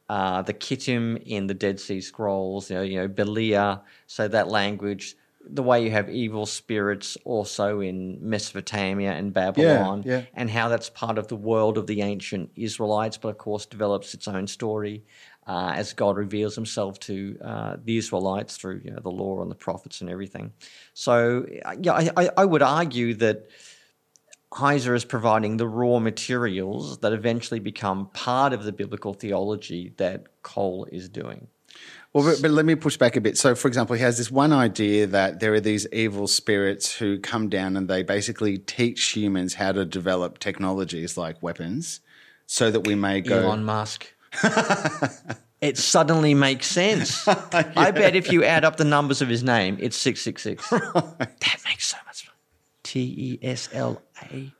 uh, 0.09 0.42
the 0.42 0.55
Kittim 0.55 1.21
in 1.25 1.47
the 1.47 1.55
Dead 1.55 1.81
Sea 1.81 2.01
Scrolls, 2.01 2.71
you 2.71 2.77
know, 2.77 2.83
you 2.83 3.01
know, 3.01 3.09
Belial, 3.09 3.83
so 4.07 4.29
that 4.29 4.49
language, 4.49 5.16
the 5.48 5.62
way 5.62 5.85
you 5.85 5.90
have 5.90 6.09
evil 6.09 6.46
spirits 6.46 7.16
also 7.24 7.81
in 7.81 8.18
Mesopotamia 8.20 9.12
and 9.12 9.33
Babylon, 9.33 10.02
yeah. 10.07 10.22
and 10.35 10.50
how 10.50 10.68
that's 10.68 10.88
part 10.90 11.18
of 11.18 11.28
the 11.28 11.37
world 11.37 11.78
of 11.78 11.87
the 11.87 12.02
ancient 12.02 12.50
Israelites, 12.57 13.16
but 13.16 13.28
of 13.28 13.38
course 13.38 13.66
develops 13.66 14.14
its 14.14 14.28
own 14.28 14.46
story 14.46 15.05
uh, 15.46 15.72
as 15.74 15.92
God 15.92 16.16
reveals 16.16 16.55
Himself 16.55 16.98
to 17.00 17.37
uh, 17.42 17.76
the 17.85 17.96
Israelites 17.96 18.57
through 18.57 18.83
you 18.85 18.92
know, 18.92 19.00
the 19.00 19.11
law 19.11 19.42
and 19.42 19.50
the 19.50 19.57
prophets 19.57 20.00
and 20.00 20.09
everything. 20.09 20.52
So, 20.94 21.46
yeah, 21.81 21.92
I, 21.92 22.11
I, 22.16 22.31
I 22.38 22.44
would 22.44 22.62
argue 22.62 23.14
that 23.14 23.48
Heiser 24.52 24.94
is 24.94 25.05
providing 25.05 25.57
the 25.57 25.66
raw 25.66 25.98
materials 25.98 26.98
that 26.98 27.12
eventually 27.12 27.59
become 27.59 28.11
part 28.12 28.52
of 28.52 28.64
the 28.64 28.72
biblical 28.72 29.14
theology 29.14 29.94
that 29.96 30.42
Cole 30.42 30.87
is 30.92 31.09
doing. 31.09 31.48
Well, 32.12 32.25
but, 32.25 32.42
but 32.42 32.51
let 32.51 32.66
me 32.66 32.75
push 32.75 32.98
back 32.98 33.16
a 33.16 33.20
bit. 33.20 33.38
So, 33.38 33.55
for 33.55 33.68
example, 33.68 33.96
he 33.96 34.03
has 34.03 34.18
this 34.18 34.31
one 34.31 34.53
idea 34.53 35.07
that 35.07 35.40
there 35.40 35.55
are 35.55 35.61
these 35.61 35.87
evil 35.92 36.29
spirits 36.29 36.94
who 36.94 37.18
come 37.18 37.48
down 37.48 37.77
and 37.77 37.88
they 37.88 38.03
basically 38.03 38.59
teach 38.59 39.12
humans 39.12 39.55
how 39.55 39.72
to 39.72 39.87
develop 39.87 40.38
technologies 40.38 41.16
like 41.16 41.42
weapons 41.42 42.01
so 42.46 42.70
that 42.70 42.87
we 42.87 42.94
may 42.94 43.22
go. 43.22 43.44
Elon 43.44 43.64
Musk. 43.64 44.12
it 45.62 45.79
suddenly 45.79 46.35
makes 46.35 46.66
sense. 46.66 47.27
I 47.29 47.90
bet 47.92 48.14
if 48.14 48.31
you 48.31 48.44
add 48.44 48.64
up 48.64 48.77
the 48.77 48.85
numbers 48.85 49.22
of 49.22 49.29
his 49.29 49.42
name, 49.42 49.79
it's 49.81 49.96
666. 49.96 50.70
That 50.70 51.59
makes 51.64 51.87
so 51.87 51.96
much 52.07 52.16
sense. 52.16 52.31
T 52.83 53.01
E 53.01 53.38
S 53.46 53.70
L 53.72 54.03
A 54.20 54.53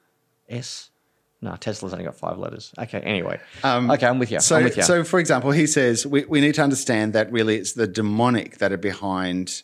S. 0.48 0.90
No, 1.42 1.57
Tesla's 1.57 1.92
only 1.92 2.05
got 2.05 2.16
five 2.16 2.38
letters. 2.38 2.72
Okay, 2.78 3.00
anyway. 3.00 3.40
okay, 3.64 4.07
I'm 4.07 4.20
with 4.20 4.31
you. 4.31 4.37
Um, 4.37 4.42
So, 4.42 4.57
I'm 4.57 4.64
with 4.64 4.76
you. 4.76 4.85
so 4.85 5.02
for 5.02 5.18
example, 5.18 5.50
he 5.50 5.66
says 5.66 6.07
we, 6.07 6.24
we 6.24 6.40
need 6.40 6.55
to 6.55 6.62
understand 6.62 7.12
that 7.14 7.33
really 7.33 7.57
it's 7.57 7.72
the 7.72 7.88
demonic 7.88 8.59
that 8.59 8.72
are 8.72 8.76
behind 8.78 9.62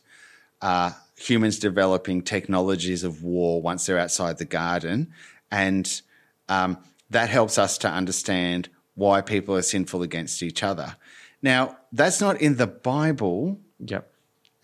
uh, 0.61 0.91
humans 1.17 1.59
developing 1.61 2.23
technologies 2.23 3.05
of 3.05 3.23
war 3.23 3.62
once 3.62 3.87
they're 3.87 3.99
outside 3.99 4.38
the 4.38 4.45
garden. 4.45 5.12
And 5.53 6.03
um, 6.49 6.79
that 7.11 7.31
helps 7.31 7.59
us 7.59 7.79
to 7.79 7.88
understand 7.88 8.69
why 8.97 9.21
people 9.21 9.57
are 9.57 9.62
sinful 9.62 10.03
against 10.03 10.43
each 10.43 10.64
other. 10.64 10.97
Now, 11.43 11.77
that's 11.93 12.21
not 12.21 12.41
in 12.41 12.57
the 12.57 12.67
Bible. 12.67 13.61
yep. 13.79 14.12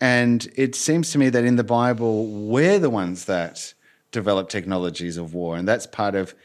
And 0.01 0.45
it 0.55 0.75
seems 0.75 1.11
to 1.11 1.17
me 1.17 1.29
that 1.29 1.45
in 1.45 1.55
the 1.55 1.63
Bible, 1.63 2.27
we're 2.27 2.79
the 2.79 2.89
ones 2.89 3.25
that 3.25 3.73
develop 4.11 4.49
technologies 4.49 5.15
of 5.15 5.33
war, 5.33 5.55
and 5.55 5.65
that's 5.65 5.87
part 5.87 6.15
of 6.15 6.35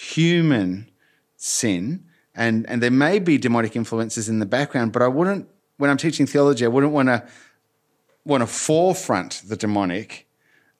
human 0.00 0.90
sin. 1.36 2.04
And 2.34 2.68
and 2.68 2.82
there 2.82 2.90
may 2.90 3.18
be 3.18 3.38
demonic 3.38 3.76
influences 3.76 4.28
in 4.28 4.38
the 4.38 4.46
background, 4.46 4.92
but 4.92 5.02
I 5.02 5.08
wouldn't. 5.08 5.48
When 5.76 5.90
I'm 5.90 5.96
teaching 5.96 6.26
theology, 6.26 6.64
I 6.64 6.68
wouldn't 6.68 6.92
want 6.92 7.08
to 7.08 7.26
want 8.24 8.42
to 8.42 8.46
forefront 8.46 9.42
the 9.46 9.56
demonic 9.56 10.26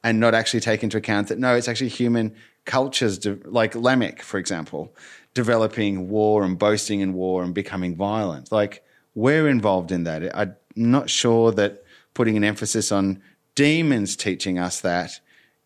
and 0.03 0.21
not 0.21 0.35
actually 0.35 0.61
take 0.61 0.83
into 0.83 0.97
account 0.97 1.29
that 1.29 1.39
no, 1.39 1.55
it's 1.55 1.69
actually 1.69 1.89
human 1.89 2.35
cultures, 2.65 3.19
de- 3.19 3.39
like 3.45 3.75
Lamech, 3.75 4.23
for 4.23 4.39
example, 4.39 4.95
developing 5.35 6.09
war 6.09 6.45
and 6.45 6.59
boasting 6.59 7.01
in 7.01 7.13
war 7.15 7.43
and 7.43 7.55
becoming 7.55 7.97
violent. 7.97 8.53
Like 8.53 8.85
we're 9.15 9.49
involved 9.49 9.91
in 9.91 10.05
that. 10.05 10.35
I'm 10.37 10.57
not 10.77 11.11
sure 11.11 11.53
that 11.53 11.83
putting 12.15 12.37
an 12.37 12.45
emphasis 12.45 12.93
on 12.93 13.23
demons 13.55 14.17
teaching 14.17 14.59
us 14.59 14.81
that 14.81 15.21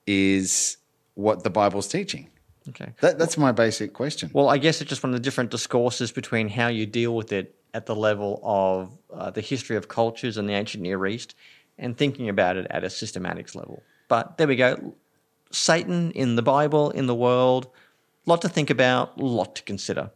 is 0.06 0.78
what 1.14 1.44
the 1.44 1.50
Bible's 1.50 1.88
teaching. 1.88 2.30
Okay. 2.70 2.92
That, 3.00 3.18
that's 3.18 3.36
my 3.36 3.52
basic 3.52 3.92
question. 3.92 4.30
Well, 4.32 4.48
I 4.48 4.58
guess 4.58 4.80
it's 4.80 4.88
just 4.88 5.02
one 5.02 5.12
of 5.12 5.18
the 5.18 5.22
different 5.22 5.50
discourses 5.50 6.12
between 6.12 6.48
how 6.48 6.68
you 6.68 6.86
deal 6.86 7.14
with 7.14 7.32
it 7.32 7.54
at 7.74 7.86
the 7.86 7.94
level 7.94 8.40
of 8.42 8.96
uh, 9.12 9.30
the 9.30 9.40
history 9.40 9.76
of 9.76 9.88
cultures 9.88 10.38
in 10.38 10.46
the 10.46 10.54
ancient 10.54 10.82
Near 10.82 11.04
East 11.06 11.34
and 11.76 11.96
thinking 11.96 12.28
about 12.28 12.56
it 12.56 12.66
at 12.70 12.84
a 12.84 12.86
systematics 12.86 13.54
level. 13.54 13.82
But 14.08 14.38
there 14.38 14.46
we 14.46 14.56
go. 14.56 14.94
Satan 15.50 16.10
in 16.12 16.36
the 16.36 16.42
Bible, 16.42 16.90
in 16.90 17.06
the 17.06 17.14
world, 17.14 17.68
lot 18.26 18.40
to 18.42 18.48
think 18.48 18.70
about, 18.70 19.18
lot 19.18 19.56
to 19.56 19.62
consider. 19.62 20.10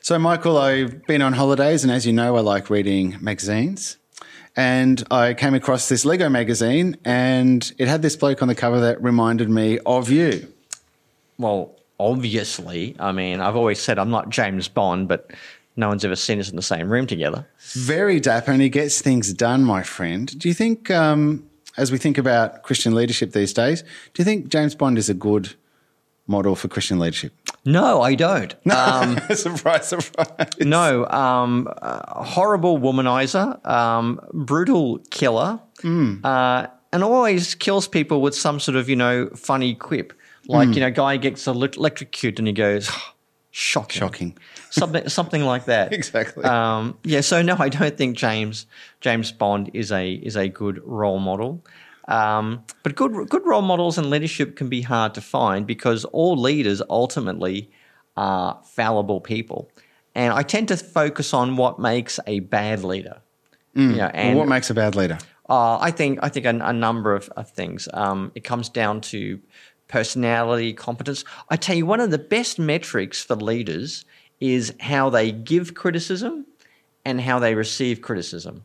So, 0.00 0.18
Michael, 0.18 0.58
I've 0.58 1.02
been 1.06 1.22
on 1.22 1.32
holidays, 1.32 1.82
and 1.82 1.90
as 1.90 2.06
you 2.06 2.12
know, 2.12 2.36
I 2.36 2.40
like 2.40 2.68
reading 2.68 3.16
magazines. 3.22 3.96
And 4.56 5.02
I 5.10 5.34
came 5.34 5.54
across 5.54 5.88
this 5.88 6.04
Lego 6.04 6.28
magazine, 6.28 6.96
and 7.04 7.72
it 7.78 7.88
had 7.88 8.02
this 8.02 8.14
bloke 8.14 8.40
on 8.40 8.48
the 8.48 8.54
cover 8.54 8.80
that 8.80 9.02
reminded 9.02 9.50
me 9.50 9.80
of 9.80 10.10
you. 10.10 10.46
Well, 11.38 11.74
obviously, 11.98 12.94
I 13.00 13.10
mean, 13.12 13.40
I've 13.40 13.56
always 13.56 13.80
said 13.80 13.98
I'm 13.98 14.10
not 14.10 14.28
James 14.28 14.68
Bond, 14.68 15.08
but 15.08 15.30
no 15.76 15.88
one's 15.88 16.04
ever 16.04 16.14
seen 16.14 16.38
us 16.38 16.50
in 16.50 16.56
the 16.56 16.62
same 16.62 16.88
room 16.88 17.06
together. 17.06 17.46
Very 17.72 18.20
dapper, 18.20 18.52
and 18.52 18.62
he 18.62 18.68
gets 18.68 19.00
things 19.00 19.32
done, 19.32 19.64
my 19.64 19.82
friend. 19.82 20.38
Do 20.38 20.46
you 20.48 20.54
think, 20.54 20.88
um, 20.90 21.48
as 21.76 21.90
we 21.90 21.98
think 21.98 22.16
about 22.16 22.62
Christian 22.62 22.94
leadership 22.94 23.32
these 23.32 23.52
days, 23.52 23.82
do 23.82 24.22
you 24.22 24.24
think 24.24 24.48
James 24.48 24.76
Bond 24.76 24.98
is 24.98 25.08
a 25.08 25.14
good 25.14 25.54
model 26.26 26.54
for 26.56 26.68
Christian 26.68 26.98
leadership? 26.98 27.32
No, 27.64 28.02
I 28.02 28.14
don't. 28.14 28.54
Um, 28.70 29.18
surprise, 29.34 29.88
surprise. 29.88 30.48
no, 30.60 31.06
um, 31.06 31.68
horrible 31.82 32.78
womanizer, 32.78 33.64
um, 33.66 34.20
brutal 34.32 34.98
killer, 35.10 35.60
uh, 35.84 36.66
and 36.92 37.02
always 37.04 37.54
kills 37.54 37.88
people 37.88 38.20
with 38.20 38.34
some 38.34 38.60
sort 38.60 38.76
of, 38.76 38.88
you 38.88 38.96
know, 38.96 39.28
funny 39.34 39.74
quip. 39.74 40.12
Like, 40.46 40.74
you 40.74 40.80
know, 40.80 40.90
guy 40.90 41.16
gets 41.16 41.46
elec- 41.46 41.76
electrocuted 41.78 42.38
and 42.38 42.46
he 42.48 42.52
goes, 42.52 42.90
shocking. 43.50 44.00
Shocking. 44.00 44.38
Something, 44.70 45.08
something 45.08 45.44
like 45.44 45.66
that. 45.66 45.92
Exactly. 45.92 46.42
Um, 46.42 46.98
yeah, 47.04 47.20
so 47.20 47.42
no, 47.42 47.54
I 47.60 47.68
don't 47.68 47.96
think 47.96 48.16
James 48.16 48.66
James 49.00 49.30
Bond 49.30 49.70
is 49.72 49.92
a 49.92 50.14
is 50.14 50.34
a 50.34 50.48
good 50.48 50.82
role 50.84 51.20
model. 51.20 51.64
Um, 52.06 52.64
but 52.82 52.94
good 52.94 53.28
good 53.30 53.46
role 53.46 53.62
models 53.62 53.96
and 53.96 54.10
leadership 54.10 54.56
can 54.56 54.68
be 54.68 54.82
hard 54.82 55.14
to 55.14 55.20
find 55.20 55.66
because 55.66 56.04
all 56.06 56.36
leaders 56.36 56.82
ultimately 56.90 57.70
are 58.16 58.60
fallible 58.64 59.20
people, 59.20 59.70
and 60.14 60.32
I 60.32 60.42
tend 60.42 60.68
to 60.68 60.76
focus 60.76 61.32
on 61.32 61.56
what 61.56 61.78
makes 61.78 62.20
a 62.26 62.40
bad 62.40 62.84
leader. 62.84 63.20
You 63.74 63.96
know, 63.96 64.10
and 64.14 64.38
what 64.38 64.48
makes 64.48 64.70
a 64.70 64.74
bad 64.74 64.94
leader? 64.94 65.18
uh, 65.48 65.78
I 65.78 65.90
think 65.90 66.18
I 66.22 66.28
think 66.28 66.46
a, 66.46 66.50
a 66.50 66.72
number 66.72 67.14
of, 67.14 67.28
of 67.30 67.50
things. 67.50 67.88
Um, 67.92 68.32
it 68.34 68.44
comes 68.44 68.68
down 68.68 69.00
to 69.02 69.40
personality, 69.88 70.72
competence. 70.72 71.24
I 71.50 71.56
tell 71.56 71.76
you, 71.76 71.86
one 71.86 72.00
of 72.00 72.10
the 72.10 72.18
best 72.18 72.58
metrics 72.58 73.22
for 73.22 73.36
leaders 73.36 74.04
is 74.40 74.74
how 74.80 75.10
they 75.10 75.32
give 75.32 75.74
criticism 75.74 76.46
and 77.04 77.20
how 77.20 77.38
they 77.38 77.54
receive 77.54 78.00
criticism. 78.00 78.62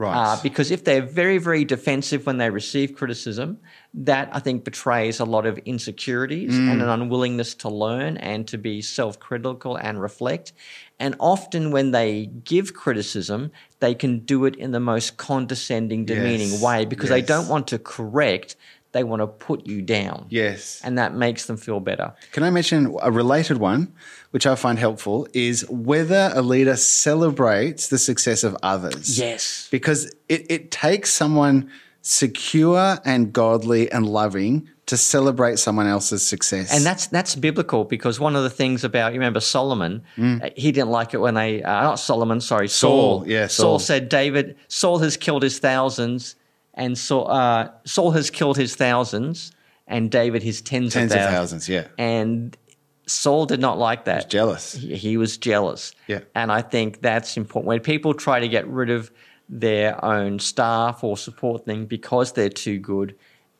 Right. 0.00 0.16
Uh, 0.16 0.38
because 0.42 0.70
if 0.70 0.82
they're 0.84 1.02
very, 1.02 1.36
very 1.36 1.62
defensive 1.62 2.24
when 2.24 2.38
they 2.38 2.48
receive 2.48 2.94
criticism, 2.94 3.58
that 3.92 4.30
I 4.32 4.38
think 4.38 4.64
betrays 4.64 5.20
a 5.20 5.26
lot 5.26 5.44
of 5.44 5.58
insecurities 5.58 6.56
and 6.56 6.80
an 6.80 6.88
unwillingness 6.88 7.54
to 7.56 7.68
learn 7.68 8.16
and 8.16 8.48
to 8.48 8.56
be 8.56 8.80
self 8.80 9.20
critical 9.20 9.76
and 9.76 10.00
reflect. 10.00 10.54
And 10.98 11.16
often 11.20 11.70
when 11.70 11.90
they 11.90 12.30
give 12.44 12.72
criticism, 12.72 13.50
they 13.80 13.94
can 13.94 14.20
do 14.20 14.46
it 14.46 14.56
in 14.56 14.70
the 14.70 14.80
most 14.80 15.18
condescending, 15.18 16.06
demeaning 16.06 16.50
Yes. 16.50 16.62
way 16.62 16.86
because 16.86 17.10
they 17.10 17.20
don't 17.20 17.48
want 17.48 17.68
to 17.68 17.78
correct, 17.78 18.56
they 18.92 19.04
want 19.04 19.20
to 19.20 19.26
put 19.26 19.66
you 19.66 19.82
down. 19.82 20.26
yes. 20.30 20.80
And 20.82 20.96
that 20.96 21.14
makes 21.14 21.44
them 21.44 21.58
feel 21.58 21.78
better. 21.80 22.14
Can 22.32 22.42
I 22.42 22.48
mention 22.48 22.96
a 23.02 23.10
related 23.12 23.58
one, 23.58 23.92
which 24.30 24.46
I 24.46 24.54
find 24.54 24.78
helpful, 24.78 25.26
is 25.32 25.68
whether 25.68 26.30
a 26.34 26.42
leader 26.42 26.76
celebrates 26.76 27.88
the 27.88 27.98
success 27.98 28.44
of 28.44 28.56
others. 28.62 29.18
Yes. 29.18 29.68
Because 29.70 30.14
it, 30.28 30.50
it 30.50 30.70
takes 30.70 31.12
someone 31.12 31.70
secure 32.02 32.98
and 33.04 33.32
godly 33.32 33.90
and 33.90 34.08
loving 34.08 34.68
to 34.86 34.96
celebrate 34.96 35.58
someone 35.58 35.86
else's 35.86 36.26
success. 36.26 36.74
And 36.74 36.84
that's 36.84 37.06
that's 37.06 37.36
biblical 37.36 37.84
because 37.84 38.18
one 38.18 38.34
of 38.34 38.42
the 38.42 38.50
things 38.50 38.82
about 38.82 39.12
you 39.12 39.20
remember 39.20 39.38
Solomon, 39.38 40.02
uh, 40.18 40.50
he 40.56 40.72
didn't 40.72 40.90
like 40.90 41.14
it 41.14 41.18
when 41.18 41.34
they 41.34 41.62
uh, 41.62 41.82
not 41.82 42.00
Solomon, 42.00 42.40
sorry, 42.40 42.68
Saul. 42.68 43.20
Mm. 43.20 43.22
Saul, 43.22 43.28
yeah, 43.28 43.46
Saul 43.46 43.64
Saul. 43.64 43.78
said, 43.78 44.08
David, 44.08 44.56
Saul 44.66 44.98
has 44.98 45.16
killed 45.16 45.44
his 45.44 45.60
thousands, 45.60 46.34
and 46.74 46.98
Saul, 46.98 47.30
uh, 47.30 47.70
Saul 47.84 48.10
has 48.10 48.30
killed 48.30 48.56
his 48.56 48.74
thousands, 48.74 49.52
and 49.86 50.10
David 50.10 50.42
his 50.42 50.60
tens, 50.60 50.94
tens 50.94 51.12
of 51.12 51.18
of 51.18 51.24
thousands, 51.24 51.68
yeah. 51.68 51.86
And 51.96 52.56
Saul 53.10 53.46
did 53.46 53.60
not 53.60 53.78
like 53.78 54.04
that. 54.04 54.30
jealous. 54.30 54.74
He, 54.74 54.94
he 54.96 55.16
was 55.16 55.36
jealous. 55.36 55.92
Yeah. 56.06 56.20
And 56.34 56.52
I 56.52 56.62
think 56.62 57.00
that's 57.00 57.36
important. 57.36 57.68
When 57.68 57.80
people 57.80 58.14
try 58.14 58.40
to 58.40 58.48
get 58.48 58.66
rid 58.68 58.90
of 58.90 59.10
their 59.48 60.02
own 60.04 60.38
staff 60.38 61.02
or 61.02 61.16
support 61.16 61.66
them 61.66 61.84
because 61.86 62.32
they're 62.32 62.48
too 62.48 62.78
good 62.78 63.16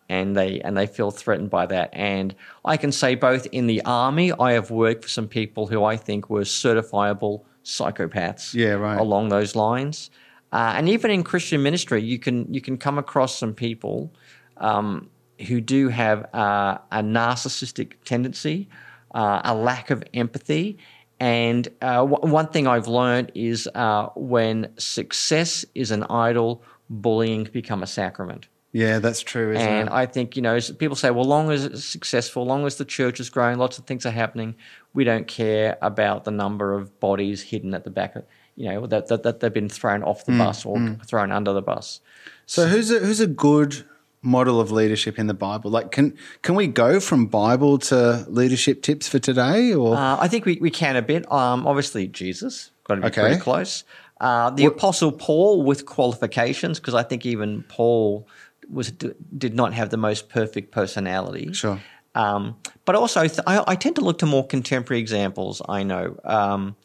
and 0.08 0.36
they 0.36 0.60
and 0.60 0.76
they 0.76 0.86
feel 0.86 1.10
threatened 1.10 1.50
by 1.50 1.66
that. 1.66 1.90
And 1.92 2.34
I 2.64 2.76
can 2.76 2.92
say 2.92 3.14
both 3.14 3.46
in 3.46 3.66
the 3.66 3.82
army, 3.84 4.32
I 4.32 4.52
have 4.52 4.70
worked 4.70 5.02
for 5.02 5.08
some 5.08 5.28
people 5.28 5.66
who 5.66 5.84
I 5.84 5.96
think 5.96 6.30
were 6.30 6.42
certifiable 6.42 7.42
psychopaths. 7.64 8.54
Yeah, 8.54 8.72
right. 8.72 8.98
Along 8.98 9.28
those 9.28 9.54
lines. 9.54 10.10
Uh, 10.52 10.74
and 10.76 10.88
even 10.88 11.10
in 11.10 11.22
Christian 11.22 11.62
ministry, 11.62 12.02
you 12.02 12.18
can 12.18 12.52
you 12.52 12.60
can 12.60 12.76
come 12.76 12.98
across 12.98 13.38
some 13.38 13.54
people 13.54 14.12
um, 14.56 15.08
who 15.46 15.60
do 15.60 15.88
have 15.88 16.32
uh, 16.34 16.78
a 16.90 17.02
narcissistic 17.02 17.92
tendency, 18.04 18.68
uh, 19.14 19.40
a 19.44 19.54
lack 19.54 19.90
of 19.90 20.02
empathy. 20.14 20.78
And 21.18 21.68
uh, 21.82 22.06
w- 22.06 22.32
one 22.32 22.48
thing 22.48 22.66
I've 22.66 22.88
learned 22.88 23.32
is 23.34 23.68
uh, 23.74 24.08
when 24.14 24.72
success 24.78 25.64
is 25.74 25.90
an 25.90 26.04
idol, 26.04 26.62
bullying 26.88 27.44
become 27.44 27.82
a 27.82 27.86
sacrament. 27.86 28.48
Yeah, 28.72 29.00
that's 29.00 29.20
true, 29.20 29.52
isn't 29.52 29.66
And 29.66 29.88
it? 29.88 29.92
I 29.92 30.06
think, 30.06 30.36
you 30.36 30.42
know, 30.42 30.58
people 30.78 30.96
say, 30.96 31.10
well, 31.10 31.24
long 31.24 31.50
as 31.50 31.64
it's 31.64 31.84
successful, 31.84 32.46
long 32.46 32.66
as 32.66 32.76
the 32.76 32.84
church 32.84 33.18
is 33.18 33.28
growing, 33.28 33.58
lots 33.58 33.78
of 33.78 33.84
things 33.84 34.06
are 34.06 34.12
happening, 34.12 34.54
we 34.94 35.02
don't 35.02 35.26
care 35.26 35.76
about 35.82 36.24
the 36.24 36.30
number 36.30 36.74
of 36.74 37.00
bodies 37.00 37.42
hidden 37.42 37.74
at 37.74 37.82
the 37.82 37.90
back, 37.90 38.14
of, 38.14 38.24
you 38.54 38.68
know, 38.68 38.86
that, 38.86 39.08
that, 39.08 39.24
that 39.24 39.40
they've 39.40 39.52
been 39.52 39.68
thrown 39.68 40.04
off 40.04 40.24
the 40.24 40.32
bus 40.38 40.64
or 40.64 40.96
thrown 41.04 41.32
under 41.32 41.52
the 41.52 41.62
bus. 41.62 42.00
So 42.46 42.68
who's 42.68 42.90
a, 42.92 43.00
who's 43.00 43.20
a 43.20 43.26
good 43.26 43.84
model 44.22 44.60
of 44.60 44.70
leadership 44.70 45.18
in 45.18 45.26
the 45.26 45.34
Bible? 45.34 45.70
Like, 45.70 45.90
can 45.90 46.16
can 46.42 46.54
we 46.54 46.66
go 46.66 47.00
from 47.00 47.26
Bible 47.26 47.78
to 47.78 48.24
leadership 48.28 48.82
tips 48.82 49.08
for 49.08 49.18
today? 49.18 49.72
Or 49.72 49.96
Uh, 49.96 50.16
I 50.20 50.28
think 50.28 50.44
we, 50.44 50.58
we 50.60 50.70
can 50.70 50.96
a 50.96 51.02
bit. 51.02 51.30
Um, 51.32 51.66
obviously, 51.66 52.06
Jesus, 52.08 52.70
got 52.84 52.96
to 52.96 53.00
be 53.02 53.06
Okay. 53.08 53.20
pretty 53.22 53.40
close. 53.40 53.84
Uh, 54.20 54.50
the 54.50 54.66
Apostle 54.66 55.12
Paul 55.12 55.62
with 55.62 55.86
qualifications, 55.86 56.78
because 56.78 56.92
I 56.92 57.02
think 57.02 57.24
even 57.24 57.62
Paul 57.68 58.28
was 58.68 58.92
did 58.92 59.54
not 59.54 59.72
have 59.72 59.88
the 59.90 59.96
most 59.96 60.28
perfect 60.28 60.70
personality. 60.72 61.52
Sure. 61.54 61.80
Um, 62.14 62.56
but 62.84 62.94
also, 62.96 63.26
th- 63.26 63.40
I, 63.46 63.62
I, 63.66 63.76
tend 63.76 63.94
to 63.96 64.02
look 64.02 64.18
to 64.18 64.26
more 64.26 64.44
contemporary 64.46 65.00
examples. 65.00 65.62
I 65.68 65.84
know. 65.84 66.18
Um, 66.24 66.76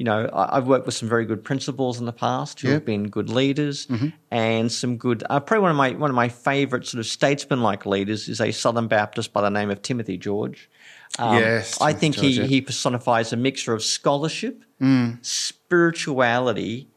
you 0.00 0.04
know, 0.04 0.30
I, 0.32 0.54
have 0.54 0.66
worked 0.66 0.86
with 0.86 0.94
some 0.94 1.10
very 1.10 1.26
good 1.26 1.44
principals 1.44 2.00
in 2.00 2.06
the 2.06 2.12
past 2.14 2.58
who 2.60 2.70
have 2.70 2.86
been 2.86 3.10
good 3.10 3.28
leaders, 3.28 3.86
mm-hmm. 3.86 4.08
and 4.30 4.72
some 4.72 4.96
good. 4.96 5.22
Uh, 5.28 5.40
probably 5.40 5.60
one 5.60 5.70
of 5.72 5.76
my 5.76 5.90
one 5.90 6.08
of 6.08 6.16
my 6.16 6.30
favourite 6.30 6.86
sort 6.86 7.00
of 7.00 7.06
statesman-like 7.06 7.84
leaders 7.84 8.26
is 8.26 8.40
a 8.40 8.50
Southern 8.50 8.88
Baptist 8.88 9.34
by 9.34 9.42
the 9.42 9.50
name 9.50 9.68
of 9.68 9.82
Timothy 9.82 10.16
George. 10.16 10.70
Um, 11.18 11.36
yes, 11.36 11.78
I 11.82 11.92
think 11.92 12.14
George, 12.14 12.28
he 12.28 12.32
yeah. 12.32 12.44
he 12.44 12.62
personifies 12.62 13.34
a 13.34 13.36
mixture 13.36 13.74
of 13.74 13.82
scholarship, 13.82 14.64
mm. 14.80 15.22
spirituality, 15.22 16.88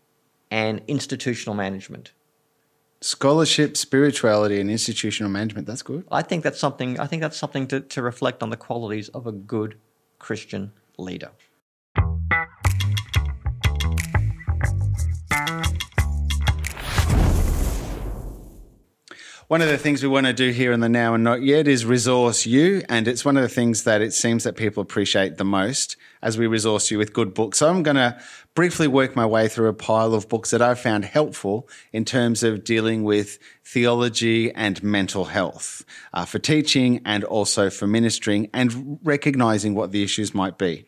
and 0.49 0.81
institutional 0.87 1.57
management. 1.57 2.13
Scholarship, 3.01 3.75
spirituality, 3.75 4.61
and 4.61 4.71
institutional 4.71 5.29
management. 5.29 5.67
That's 5.67 5.81
good. 5.81 6.05
I 6.09 6.21
think 6.21 6.45
that's 6.45 6.57
something. 6.57 6.97
I 7.01 7.07
think 7.07 7.21
that's 7.21 7.35
something 7.35 7.67
to, 7.67 7.81
to 7.81 8.01
reflect 8.01 8.41
on 8.41 8.49
the 8.49 8.55
qualities 8.55 9.09
of 9.09 9.27
a 9.27 9.33
good 9.33 9.75
Christian 10.19 10.71
leader. 10.97 11.31
One 19.53 19.61
of 19.61 19.67
the 19.67 19.77
things 19.77 20.01
we 20.01 20.09
want 20.09 20.25
to 20.25 20.33
do 20.33 20.49
here 20.49 20.71
in 20.71 20.79
the 20.79 20.89
now 20.89 21.13
and 21.13 21.23
not 21.23 21.43
yet 21.43 21.67
is 21.67 21.85
resource 21.85 22.47
you. 22.47 22.81
And 22.89 23.07
it's 23.07 23.23
one 23.23 23.37
of 23.37 23.43
the 23.43 23.49
things 23.49 23.83
that 23.83 24.01
it 24.01 24.11
seems 24.11 24.45
that 24.45 24.55
people 24.55 24.81
appreciate 24.81 25.37
the 25.37 25.45
most 25.45 25.95
as 26.23 26.39
we 26.39 26.47
resource 26.47 26.89
you 26.89 26.97
with 26.97 27.13
good 27.13 27.35
books. 27.35 27.59
So 27.59 27.69
I'm 27.69 27.83
going 27.83 27.97
to 27.97 28.19
briefly 28.55 28.87
work 28.87 29.15
my 29.15 29.27
way 29.27 29.47
through 29.47 29.67
a 29.67 29.73
pile 29.75 30.15
of 30.15 30.27
books 30.27 30.49
that 30.49 30.63
I've 30.63 30.79
found 30.79 31.05
helpful 31.05 31.69
in 31.91 32.03
terms 32.03 32.41
of 32.41 32.63
dealing 32.63 33.03
with 33.03 33.37
theology 33.63 34.51
and 34.51 34.81
mental 34.81 35.25
health 35.25 35.85
uh, 36.15 36.25
for 36.25 36.39
teaching 36.39 37.01
and 37.05 37.23
also 37.23 37.69
for 37.69 37.85
ministering 37.85 38.49
and 38.55 38.97
recognizing 39.03 39.75
what 39.75 39.91
the 39.91 40.01
issues 40.01 40.33
might 40.33 40.57
be. 40.57 40.87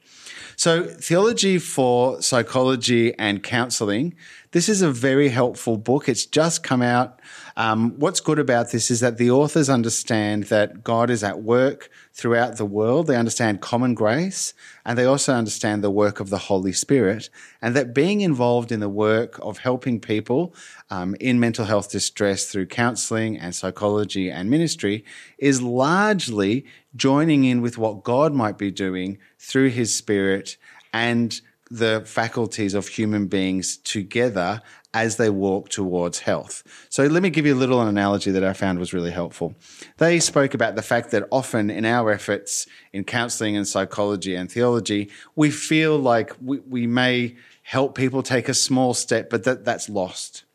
So, 0.57 0.83
Theology 0.83 1.59
for 1.59 2.21
Psychology 2.21 3.13
and 3.19 3.43
Counseling. 3.43 4.15
This 4.51 4.69
is 4.69 4.81
a 4.81 4.89
very 4.89 5.27
helpful 5.27 5.75
book. 5.75 6.07
It's 6.07 6.25
just 6.25 6.63
come 6.63 6.81
out. 6.81 7.19
Um, 7.57 7.91
what's 7.99 8.21
good 8.21 8.39
about 8.39 8.71
this 8.71 8.89
is 8.89 9.01
that 9.01 9.17
the 9.17 9.29
authors 9.29 9.69
understand 9.69 10.45
that 10.45 10.81
God 10.81 11.09
is 11.09 11.25
at 11.25 11.41
work 11.41 11.89
throughout 12.13 12.55
the 12.55 12.65
world. 12.65 13.07
They 13.07 13.17
understand 13.17 13.59
common 13.59 13.95
grace 13.95 14.53
and 14.85 14.97
they 14.97 15.03
also 15.03 15.33
understand 15.33 15.83
the 15.83 15.91
work 15.91 16.21
of 16.21 16.29
the 16.29 16.37
Holy 16.37 16.71
Spirit 16.71 17.29
and 17.61 17.75
that 17.75 17.93
being 17.93 18.21
involved 18.21 18.71
in 18.71 18.79
the 18.79 18.87
work 18.87 19.37
of 19.41 19.57
helping 19.57 19.99
people 19.99 20.55
um, 20.89 21.15
in 21.19 21.37
mental 21.37 21.65
health 21.65 21.91
distress 21.91 22.45
through 22.45 22.67
counseling 22.67 23.37
and 23.37 23.53
psychology 23.53 24.31
and 24.31 24.49
ministry 24.49 25.03
is 25.37 25.61
largely 25.61 26.65
joining 26.95 27.43
in 27.43 27.61
with 27.61 27.77
what 27.77 28.03
God 28.03 28.33
might 28.33 28.57
be 28.57 28.71
doing 28.71 29.17
through 29.39 29.69
his 29.69 29.95
spirit 29.95 30.57
and 30.93 31.39
the 31.69 32.03
faculties 32.05 32.73
of 32.73 32.87
human 32.87 33.27
beings 33.27 33.77
together 33.77 34.61
as 34.93 35.17
they 35.17 35.29
walk 35.29 35.67
towards 35.67 36.19
health. 36.19 36.63
So 36.89 37.05
let 37.07 37.21
me 37.21 37.29
give 37.29 37.45
you 37.45 37.53
a 37.53 37.57
little 37.57 37.81
analogy 37.81 38.31
that 38.31 38.45
I 38.45 38.53
found 38.53 38.79
was 38.79 38.93
really 38.93 39.11
helpful. 39.11 39.53
They 39.97 40.21
spoke 40.21 40.53
about 40.53 40.75
the 40.75 40.81
fact 40.81 41.11
that 41.11 41.27
often 41.31 41.69
in 41.69 41.83
our 41.83 42.11
efforts 42.11 42.65
in 42.93 43.03
counseling 43.03 43.57
and 43.57 43.67
psychology 43.67 44.35
and 44.35 44.49
theology, 44.49 45.09
we 45.35 45.51
feel 45.51 45.97
like 45.97 46.31
we, 46.41 46.59
we 46.59 46.87
may 46.87 47.35
help 47.63 47.95
people 47.95 48.23
take 48.23 48.47
a 48.47 48.53
small 48.53 48.93
step, 48.93 49.29
but 49.29 49.43
that, 49.43 49.65
that's 49.65 49.89
lost. 49.89 50.45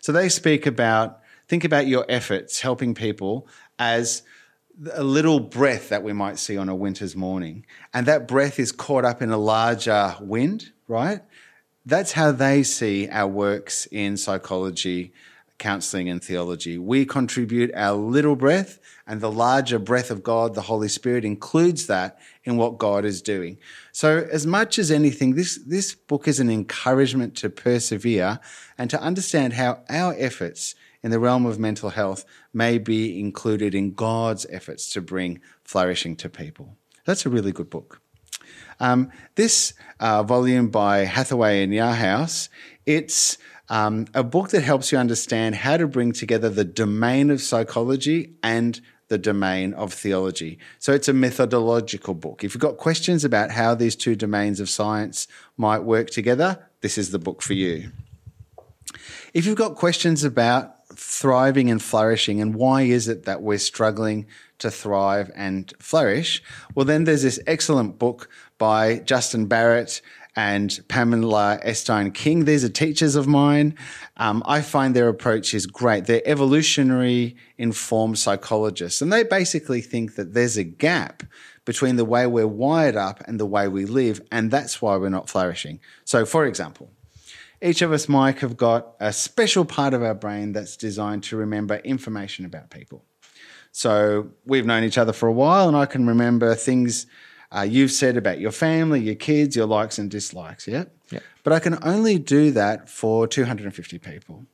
So 0.00 0.10
they 0.10 0.28
speak 0.28 0.66
about, 0.66 1.20
think 1.46 1.62
about 1.62 1.86
your 1.86 2.04
efforts 2.08 2.62
helping 2.62 2.94
people 2.94 3.46
as 3.78 4.22
a 4.92 5.04
little 5.04 5.40
breath 5.40 5.88
that 5.88 6.02
we 6.02 6.12
might 6.12 6.38
see 6.38 6.56
on 6.56 6.68
a 6.68 6.74
winter's 6.74 7.14
morning. 7.14 7.64
And 7.92 8.06
that 8.06 8.26
breath 8.26 8.58
is 8.58 8.72
caught 8.72 9.04
up 9.04 9.22
in 9.22 9.30
a 9.30 9.38
larger 9.38 10.16
wind, 10.20 10.72
right? 10.88 11.20
That's 11.86 12.12
how 12.12 12.32
they 12.32 12.62
see 12.62 13.08
our 13.08 13.28
works 13.28 13.86
in 13.86 14.16
psychology, 14.16 15.12
counseling, 15.58 16.08
and 16.08 16.22
theology. 16.22 16.78
We 16.78 17.04
contribute 17.04 17.70
our 17.74 17.94
little 17.94 18.36
breath, 18.36 18.78
and 19.06 19.20
the 19.20 19.30
larger 19.30 19.78
breath 19.78 20.10
of 20.10 20.22
God, 20.22 20.54
the 20.54 20.62
Holy 20.62 20.88
Spirit, 20.88 21.24
includes 21.24 21.86
that 21.86 22.18
in 22.44 22.56
what 22.56 22.78
God 22.78 23.04
is 23.04 23.20
doing. 23.20 23.58
So, 23.92 24.26
as 24.32 24.46
much 24.46 24.78
as 24.78 24.90
anything, 24.90 25.34
this, 25.34 25.58
this 25.66 25.94
book 25.94 26.26
is 26.26 26.40
an 26.40 26.50
encouragement 26.50 27.36
to 27.36 27.50
persevere 27.50 28.40
and 28.78 28.88
to 28.90 29.00
understand 29.00 29.52
how 29.52 29.82
our 29.90 30.14
efforts 30.18 30.74
in 31.04 31.10
the 31.10 31.20
realm 31.20 31.44
of 31.44 31.58
mental 31.58 31.90
health 31.90 32.24
may 32.52 32.78
be 32.78 33.20
included 33.20 33.74
in 33.74 33.92
God's 33.92 34.46
efforts 34.48 34.90
to 34.90 35.02
bring 35.02 35.40
flourishing 35.62 36.16
to 36.16 36.30
people. 36.30 36.76
That's 37.04 37.26
a 37.26 37.28
really 37.28 37.52
good 37.52 37.68
book. 37.68 38.00
Um, 38.80 39.12
this 39.34 39.74
uh, 40.00 40.22
volume 40.22 40.68
by 40.68 41.04
Hathaway 41.04 41.62
and 41.62 41.72
Yarhouse, 41.72 42.48
it's 42.86 43.36
um, 43.68 44.06
a 44.14 44.24
book 44.24 44.48
that 44.50 44.62
helps 44.62 44.90
you 44.90 44.98
understand 44.98 45.56
how 45.56 45.76
to 45.76 45.86
bring 45.86 46.12
together 46.12 46.48
the 46.48 46.64
domain 46.64 47.30
of 47.30 47.42
psychology 47.42 48.34
and 48.42 48.80
the 49.08 49.18
domain 49.18 49.74
of 49.74 49.92
theology. 49.92 50.58
So 50.78 50.94
it's 50.94 51.08
a 51.08 51.12
methodological 51.12 52.14
book. 52.14 52.42
If 52.42 52.54
you've 52.54 52.62
got 52.62 52.78
questions 52.78 53.24
about 53.24 53.50
how 53.50 53.74
these 53.74 53.94
two 53.94 54.16
domains 54.16 54.58
of 54.58 54.70
science 54.70 55.28
might 55.58 55.80
work 55.80 56.08
together, 56.08 56.66
this 56.80 56.96
is 56.96 57.10
the 57.10 57.18
book 57.18 57.42
for 57.42 57.52
you. 57.52 57.92
If 59.34 59.44
you've 59.44 59.56
got 59.56 59.74
questions 59.74 60.24
about 60.24 60.73
thriving 60.94 61.70
and 61.70 61.82
flourishing 61.82 62.40
and 62.40 62.54
why 62.54 62.82
is 62.82 63.08
it 63.08 63.24
that 63.24 63.42
we're 63.42 63.58
struggling 63.58 64.26
to 64.58 64.70
thrive 64.70 65.30
and 65.34 65.72
flourish? 65.78 66.42
Well, 66.74 66.84
then 66.84 67.04
there's 67.04 67.22
this 67.22 67.40
excellent 67.46 67.98
book 67.98 68.28
by 68.58 68.98
Justin 69.00 69.46
Barrett 69.46 70.00
and 70.36 70.80
Pamela 70.88 71.60
Ebstyne 71.64 72.12
King. 72.12 72.44
These 72.44 72.64
are 72.64 72.68
teachers 72.68 73.14
of 73.14 73.26
mine. 73.26 73.76
Um, 74.16 74.42
I 74.46 74.60
find 74.60 74.94
their 74.94 75.08
approach 75.08 75.54
is 75.54 75.66
great. 75.66 76.06
They're 76.06 76.22
evolutionary 76.26 77.36
informed 77.58 78.18
psychologists, 78.18 79.00
and 79.00 79.12
they 79.12 79.22
basically 79.22 79.80
think 79.80 80.16
that 80.16 80.34
there's 80.34 80.56
a 80.56 80.64
gap 80.64 81.22
between 81.64 81.96
the 81.96 82.04
way 82.04 82.26
we're 82.26 82.46
wired 82.46 82.96
up 82.96 83.22
and 83.26 83.40
the 83.40 83.46
way 83.46 83.68
we 83.68 83.84
live, 83.84 84.20
and 84.30 84.50
that's 84.50 84.82
why 84.82 84.96
we're 84.96 85.08
not 85.08 85.28
flourishing. 85.28 85.80
So, 86.04 86.26
for 86.26 86.46
example, 86.46 86.90
each 87.64 87.80
of 87.80 87.92
us, 87.92 88.08
Mike, 88.08 88.40
have 88.40 88.56
got 88.56 88.94
a 89.00 89.12
special 89.12 89.64
part 89.64 89.94
of 89.94 90.02
our 90.02 90.14
brain 90.14 90.52
that's 90.52 90.76
designed 90.76 91.22
to 91.24 91.36
remember 91.36 91.76
information 91.76 92.44
about 92.44 92.68
people. 92.68 93.04
So 93.72 94.30
we've 94.44 94.66
known 94.66 94.84
each 94.84 94.98
other 94.98 95.14
for 95.14 95.28
a 95.28 95.32
while, 95.32 95.66
and 95.66 95.76
I 95.76 95.86
can 95.86 96.06
remember 96.06 96.54
things 96.54 97.06
uh, 97.50 97.62
you've 97.62 97.90
said 97.90 98.16
about 98.16 98.38
your 98.38 98.52
family, 98.52 99.00
your 99.00 99.14
kids, 99.14 99.56
your 99.56 99.66
likes 99.66 99.98
and 99.98 100.10
dislikes. 100.10 100.68
Yeah? 100.68 100.84
yeah. 101.10 101.20
But 101.42 101.54
I 101.54 101.58
can 101.58 101.78
only 101.82 102.18
do 102.18 102.50
that 102.50 102.90
for 102.90 103.26
250 103.26 103.98
people. 103.98 104.46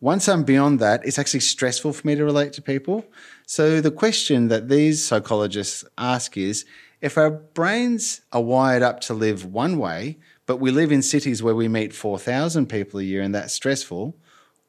Once 0.00 0.28
I'm 0.28 0.44
beyond 0.44 0.78
that, 0.78 1.04
it's 1.04 1.18
actually 1.18 1.40
stressful 1.40 1.92
for 1.92 2.06
me 2.06 2.14
to 2.14 2.24
relate 2.24 2.52
to 2.52 2.62
people. 2.62 3.04
So 3.46 3.80
the 3.80 3.90
question 3.90 4.46
that 4.46 4.68
these 4.68 5.04
psychologists 5.04 5.84
ask 5.98 6.36
is 6.36 6.64
if 7.00 7.18
our 7.18 7.30
brains 7.30 8.20
are 8.32 8.42
wired 8.42 8.82
up 8.82 9.00
to 9.02 9.14
live 9.14 9.44
one 9.44 9.76
way, 9.76 10.18
but 10.48 10.60
we 10.60 10.70
live 10.70 10.90
in 10.90 11.02
cities 11.02 11.42
where 11.42 11.54
we 11.54 11.68
meet 11.68 11.92
4,000 11.92 12.70
people 12.70 12.98
a 12.98 13.02
year 13.02 13.20
and 13.20 13.34
that's 13.34 13.52
stressful. 13.52 14.16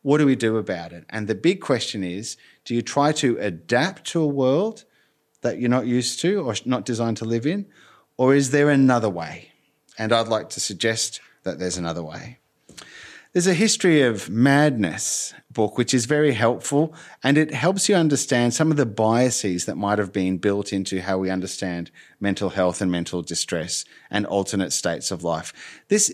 What 0.01 0.17
do 0.17 0.25
we 0.25 0.35
do 0.35 0.57
about 0.57 0.91
it? 0.91 1.05
And 1.09 1.25
the 1.25 1.35
big 1.35 1.61
question 1.61 2.03
is 2.03 2.35
do 2.65 2.75
you 2.75 2.81
try 2.81 3.13
to 3.13 3.37
adapt 3.37 4.03
to 4.07 4.19
a 4.19 4.27
world 4.27 4.83
that 5.39 5.57
you're 5.57 5.69
not 5.69 5.87
used 5.87 6.19
to 6.19 6.41
or 6.41 6.53
not 6.65 6.83
designed 6.85 7.15
to 7.17 7.25
live 7.25 7.47
in? 7.47 7.65
Or 8.17 8.35
is 8.35 8.51
there 8.51 8.69
another 8.69 9.09
way? 9.09 9.53
And 9.97 10.11
I'd 10.11 10.27
like 10.27 10.49
to 10.49 10.59
suggest 10.59 11.21
that 11.43 11.59
there's 11.59 11.77
another 11.77 12.03
way. 12.03 12.39
There's 13.31 13.45
a 13.45 13.53
history 13.53 14.01
of 14.01 14.27
madness 14.27 15.35
book, 15.51 15.77
which 15.77 15.93
is 15.93 16.07
very 16.07 16.33
helpful 16.33 16.95
and 17.23 17.37
it 17.37 17.53
helps 17.53 17.87
you 17.87 17.93
understand 17.93 18.55
some 18.55 18.71
of 18.71 18.77
the 18.77 18.87
biases 18.87 19.65
that 19.65 19.75
might 19.77 19.99
have 19.99 20.11
been 20.11 20.39
built 20.39 20.73
into 20.73 20.99
how 21.01 21.19
we 21.19 21.29
understand 21.29 21.91
mental 22.19 22.49
health 22.49 22.81
and 22.81 22.91
mental 22.91 23.21
distress 23.21 23.85
and 24.09 24.25
alternate 24.25 24.73
states 24.73 25.11
of 25.11 25.23
life. 25.23 25.53
This 25.89 26.11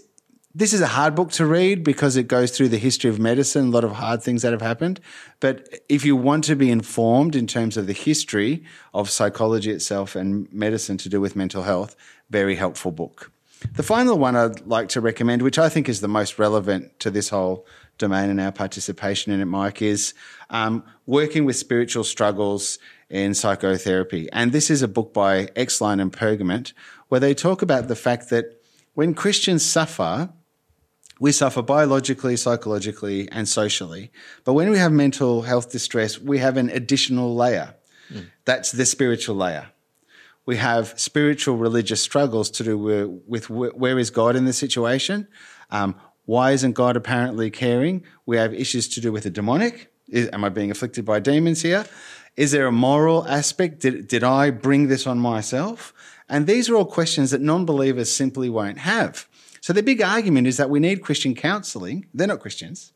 this 0.53 0.73
is 0.73 0.81
a 0.81 0.87
hard 0.87 1.15
book 1.15 1.31
to 1.31 1.45
read 1.45 1.85
because 1.85 2.17
it 2.17 2.27
goes 2.27 2.51
through 2.51 2.69
the 2.69 2.77
history 2.77 3.09
of 3.09 3.19
medicine, 3.19 3.67
a 3.67 3.71
lot 3.71 3.83
of 3.85 3.91
hard 3.93 4.21
things 4.21 4.41
that 4.41 4.51
have 4.51 4.61
happened. 4.61 4.99
But 5.39 5.67
if 5.87 6.03
you 6.03 6.17
want 6.17 6.45
to 6.45 6.55
be 6.55 6.69
informed 6.69 7.35
in 7.35 7.45
terms 7.45 7.75
of 7.77 7.87
the 7.87 7.93
history 7.93 8.63
of 8.93 9.09
psychology 9.09 9.71
itself 9.71 10.15
and 10.15 10.51
medicine 10.53 10.97
to 10.99 11.09
do 11.09 11.19
with 11.19 11.35
mental 11.35 11.63
health, 11.63 11.95
very 12.29 12.55
helpful 12.55 12.91
book. 12.91 13.31
The 13.73 13.83
final 13.83 14.17
one 14.17 14.35
I'd 14.35 14.65
like 14.65 14.89
to 14.89 15.01
recommend, 15.01 15.41
which 15.41 15.59
I 15.59 15.69
think 15.69 15.89
is 15.89 16.01
the 16.01 16.07
most 16.07 16.39
relevant 16.39 16.99
to 17.01 17.11
this 17.11 17.29
whole 17.29 17.65
domain 17.97 18.29
and 18.29 18.41
our 18.41 18.51
participation 18.51 19.31
in 19.31 19.41
it, 19.41 19.45
Mike, 19.45 19.81
is 19.81 20.13
um, 20.49 20.83
working 21.05 21.45
with 21.45 21.55
spiritual 21.55 22.03
struggles 22.03 22.79
in 23.09 23.33
psychotherapy. 23.33 24.29
And 24.31 24.51
this 24.51 24.69
is 24.69 24.81
a 24.81 24.87
book 24.87 25.13
by 25.13 25.49
Exline 25.55 25.99
and 25.99 26.11
Pargament, 26.11 26.73
where 27.09 27.19
they 27.19 27.33
talk 27.33 27.61
about 27.61 27.87
the 27.87 27.95
fact 27.95 28.29
that 28.29 28.61
when 28.93 29.13
Christians 29.13 29.63
suffer, 29.63 30.29
we 31.19 31.31
suffer 31.31 31.61
biologically, 31.61 32.35
psychologically, 32.35 33.29
and 33.31 33.47
socially. 33.47 34.11
But 34.43 34.53
when 34.53 34.69
we 34.69 34.77
have 34.77 34.91
mental 34.91 35.43
health 35.43 35.71
distress, 35.71 36.19
we 36.19 36.39
have 36.39 36.57
an 36.57 36.69
additional 36.69 37.35
layer. 37.35 37.75
Mm. 38.11 38.27
That's 38.45 38.71
the 38.71 38.85
spiritual 38.85 39.35
layer. 39.35 39.69
We 40.45 40.57
have 40.57 40.99
spiritual 40.99 41.57
religious 41.57 42.01
struggles 42.01 42.49
to 42.51 42.63
do 42.63 42.77
with, 42.77 43.49
with 43.49 43.49
where 43.49 43.97
is 43.97 44.09
God 44.09 44.35
in 44.35 44.45
the 44.45 44.53
situation? 44.53 45.27
Um, 45.71 45.95
why 46.25 46.51
isn't 46.51 46.73
God 46.73 46.95
apparently 46.95 47.49
caring? 47.49 48.03
We 48.25 48.37
have 48.37 48.53
issues 48.53 48.87
to 48.89 49.01
do 49.01 49.11
with 49.11 49.23
the 49.23 49.29
demonic. 49.29 49.91
Is, 50.07 50.29
am 50.31 50.43
I 50.43 50.49
being 50.49 50.71
afflicted 50.71 51.05
by 51.05 51.19
demons 51.19 51.61
here? 51.61 51.85
Is 52.35 52.51
there 52.51 52.67
a 52.67 52.71
moral 52.71 53.27
aspect? 53.27 53.79
Did, 53.79 54.07
did 54.07 54.23
I 54.23 54.51
bring 54.51 54.87
this 54.87 55.07
on 55.07 55.19
myself? 55.19 55.93
And 56.27 56.47
these 56.47 56.69
are 56.69 56.75
all 56.75 56.85
questions 56.85 57.31
that 57.31 57.41
non 57.41 57.65
believers 57.65 58.11
simply 58.11 58.49
won't 58.49 58.79
have. 58.79 59.27
So 59.61 59.73
the 59.73 59.83
big 59.83 60.01
argument 60.01 60.47
is 60.47 60.57
that 60.57 60.69
we 60.69 60.79
need 60.79 61.01
Christian 61.01 61.33
counseling. 61.33 62.07
They're 62.13 62.27
not 62.27 62.39
Christians 62.39 62.93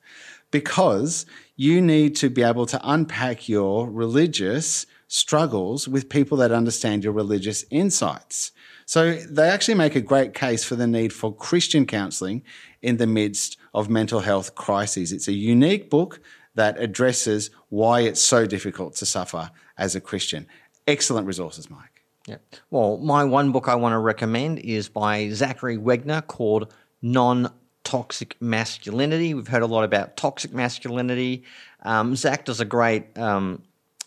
because 0.52 1.26
you 1.56 1.82
need 1.82 2.16
to 2.18 2.30
be 2.30 2.44
able 2.44 2.66
to 2.68 2.80
unpack 2.84 3.50
your 3.50 3.90
religious 3.90 4.86
struggles 5.10 5.88
with 5.88 6.08
people 6.08 6.38
that 6.38 6.52
understand 6.52 7.04
your 7.04 7.12
religious 7.12 7.66
insights. 7.72 8.52
So 8.86 9.16
they 9.16 9.50
actually 9.50 9.74
make 9.74 9.96
a 9.96 10.02
great 10.02 10.34
case 10.34 10.64
for 10.64 10.76
the 10.76 10.88
need 10.88 11.12
for 11.12 11.36
Christian 11.36 11.86
counseling 11.86 12.44
in 12.82 12.98
the 12.98 13.08
midst 13.08 13.58
of 13.74 13.90
mental 13.90 14.22
health 14.22 14.56
crises. 14.56 15.12
It's 15.12 15.28
a 15.28 15.34
unique 15.34 15.90
book 15.90 16.22
that 16.56 16.80
addresses 16.80 17.50
why 17.70 18.02
it's 18.02 18.22
so 18.22 18.46
difficult 18.46 18.96
to 18.96 19.06
suffer 19.06 19.52
as 19.78 19.96
a 19.96 20.02
Christian. 20.02 20.48
Excellent 20.88 21.28
resources, 21.28 21.70
Mike. 21.70 22.04
Yeah. 22.28 22.38
Well, 22.70 22.98
my 22.98 23.24
one 23.24 23.52
book 23.52 23.68
I 23.68 23.76
want 23.76 23.94
to 23.94 24.00
recommend 24.00 24.60
is 24.60 24.90
by 24.90 25.30
Zachary 25.30 25.78
Wagner 25.78 26.22
called 26.22 26.72
Non 27.02 27.52
Toxic 27.84 28.36
Masculinity. 28.40 29.34
We've 29.34 29.48
heard 29.48 29.64
a 29.64 29.68
lot 29.68 29.84
about 29.84 30.18
toxic 30.18 30.54
masculinity. 30.54 31.44
Um, 31.82 32.16
Zach 32.16 32.46
does 32.46 32.60
a 32.60 32.66
great 32.66 33.18
um, 33.18 33.64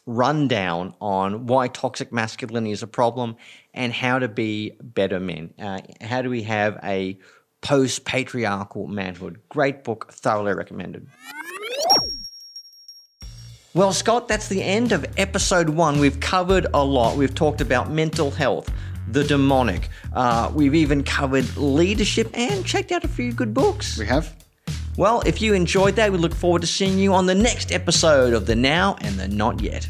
rundown 0.07 0.95
on 1.01 1.47
why 1.47 1.69
toxic 1.69 2.13
masculinity 2.13 2.73
is 2.73 2.83
a 2.83 2.87
problem 2.87 3.37
and 3.73 3.93
how 3.93 4.19
to 4.19 4.29
be 4.29 4.73
better 4.83 5.21
men. 5.21 5.55
Uh, 5.59 5.81
how 6.01 6.23
do 6.23 6.31
we 6.31 6.43
have 6.43 6.79
a 6.83 7.19
post 7.61 8.05
patriarchal 8.05 8.89
manhood? 8.89 9.41
Great 9.49 9.85
book, 9.85 10.13
thoroughly 10.13 10.55
recommended. 10.55 11.07
Well, 13.75 13.95
Scott, 13.95 14.29
that's 14.29 14.49
the 14.49 14.63
end 14.63 14.93
of 14.93 15.07
episode 15.17 15.71
one. 15.71 15.99
We've 15.99 16.21
covered 16.21 16.67
a 16.75 16.85
lot. 16.85 17.17
We've 17.17 17.35
talked 17.35 17.63
about 17.63 17.91
mental 17.91 18.31
health, 18.31 18.71
the 19.09 19.25
demonic. 19.25 19.89
Uh, 20.13 20.51
we've 20.53 20.75
even 20.75 21.03
covered 21.03 21.57
leadership 21.57 22.29
and 22.35 22.67
checked 22.67 22.93
out 22.93 23.03
a 23.03 23.09
few 23.09 23.33
good 23.33 23.55
books. 23.55 23.97
We 23.99 24.05
have. 24.07 24.37
Well, 24.97 25.23
if 25.25 25.41
you 25.41 25.55
enjoyed 25.55 25.97
that, 25.97 26.13
we 26.13 26.19
look 26.19 26.35
forward 26.35 26.61
to 26.63 26.67
seeing 26.67 26.99
you 26.99 27.15
on 27.15 27.25
the 27.25 27.35
next 27.35 27.73
episode 27.73 28.35
of 28.35 28.45
the 28.45 28.55
Now 28.55 28.97
and 29.01 29.19
the 29.19 29.27
Not 29.27 29.63
Yet. 29.63 29.89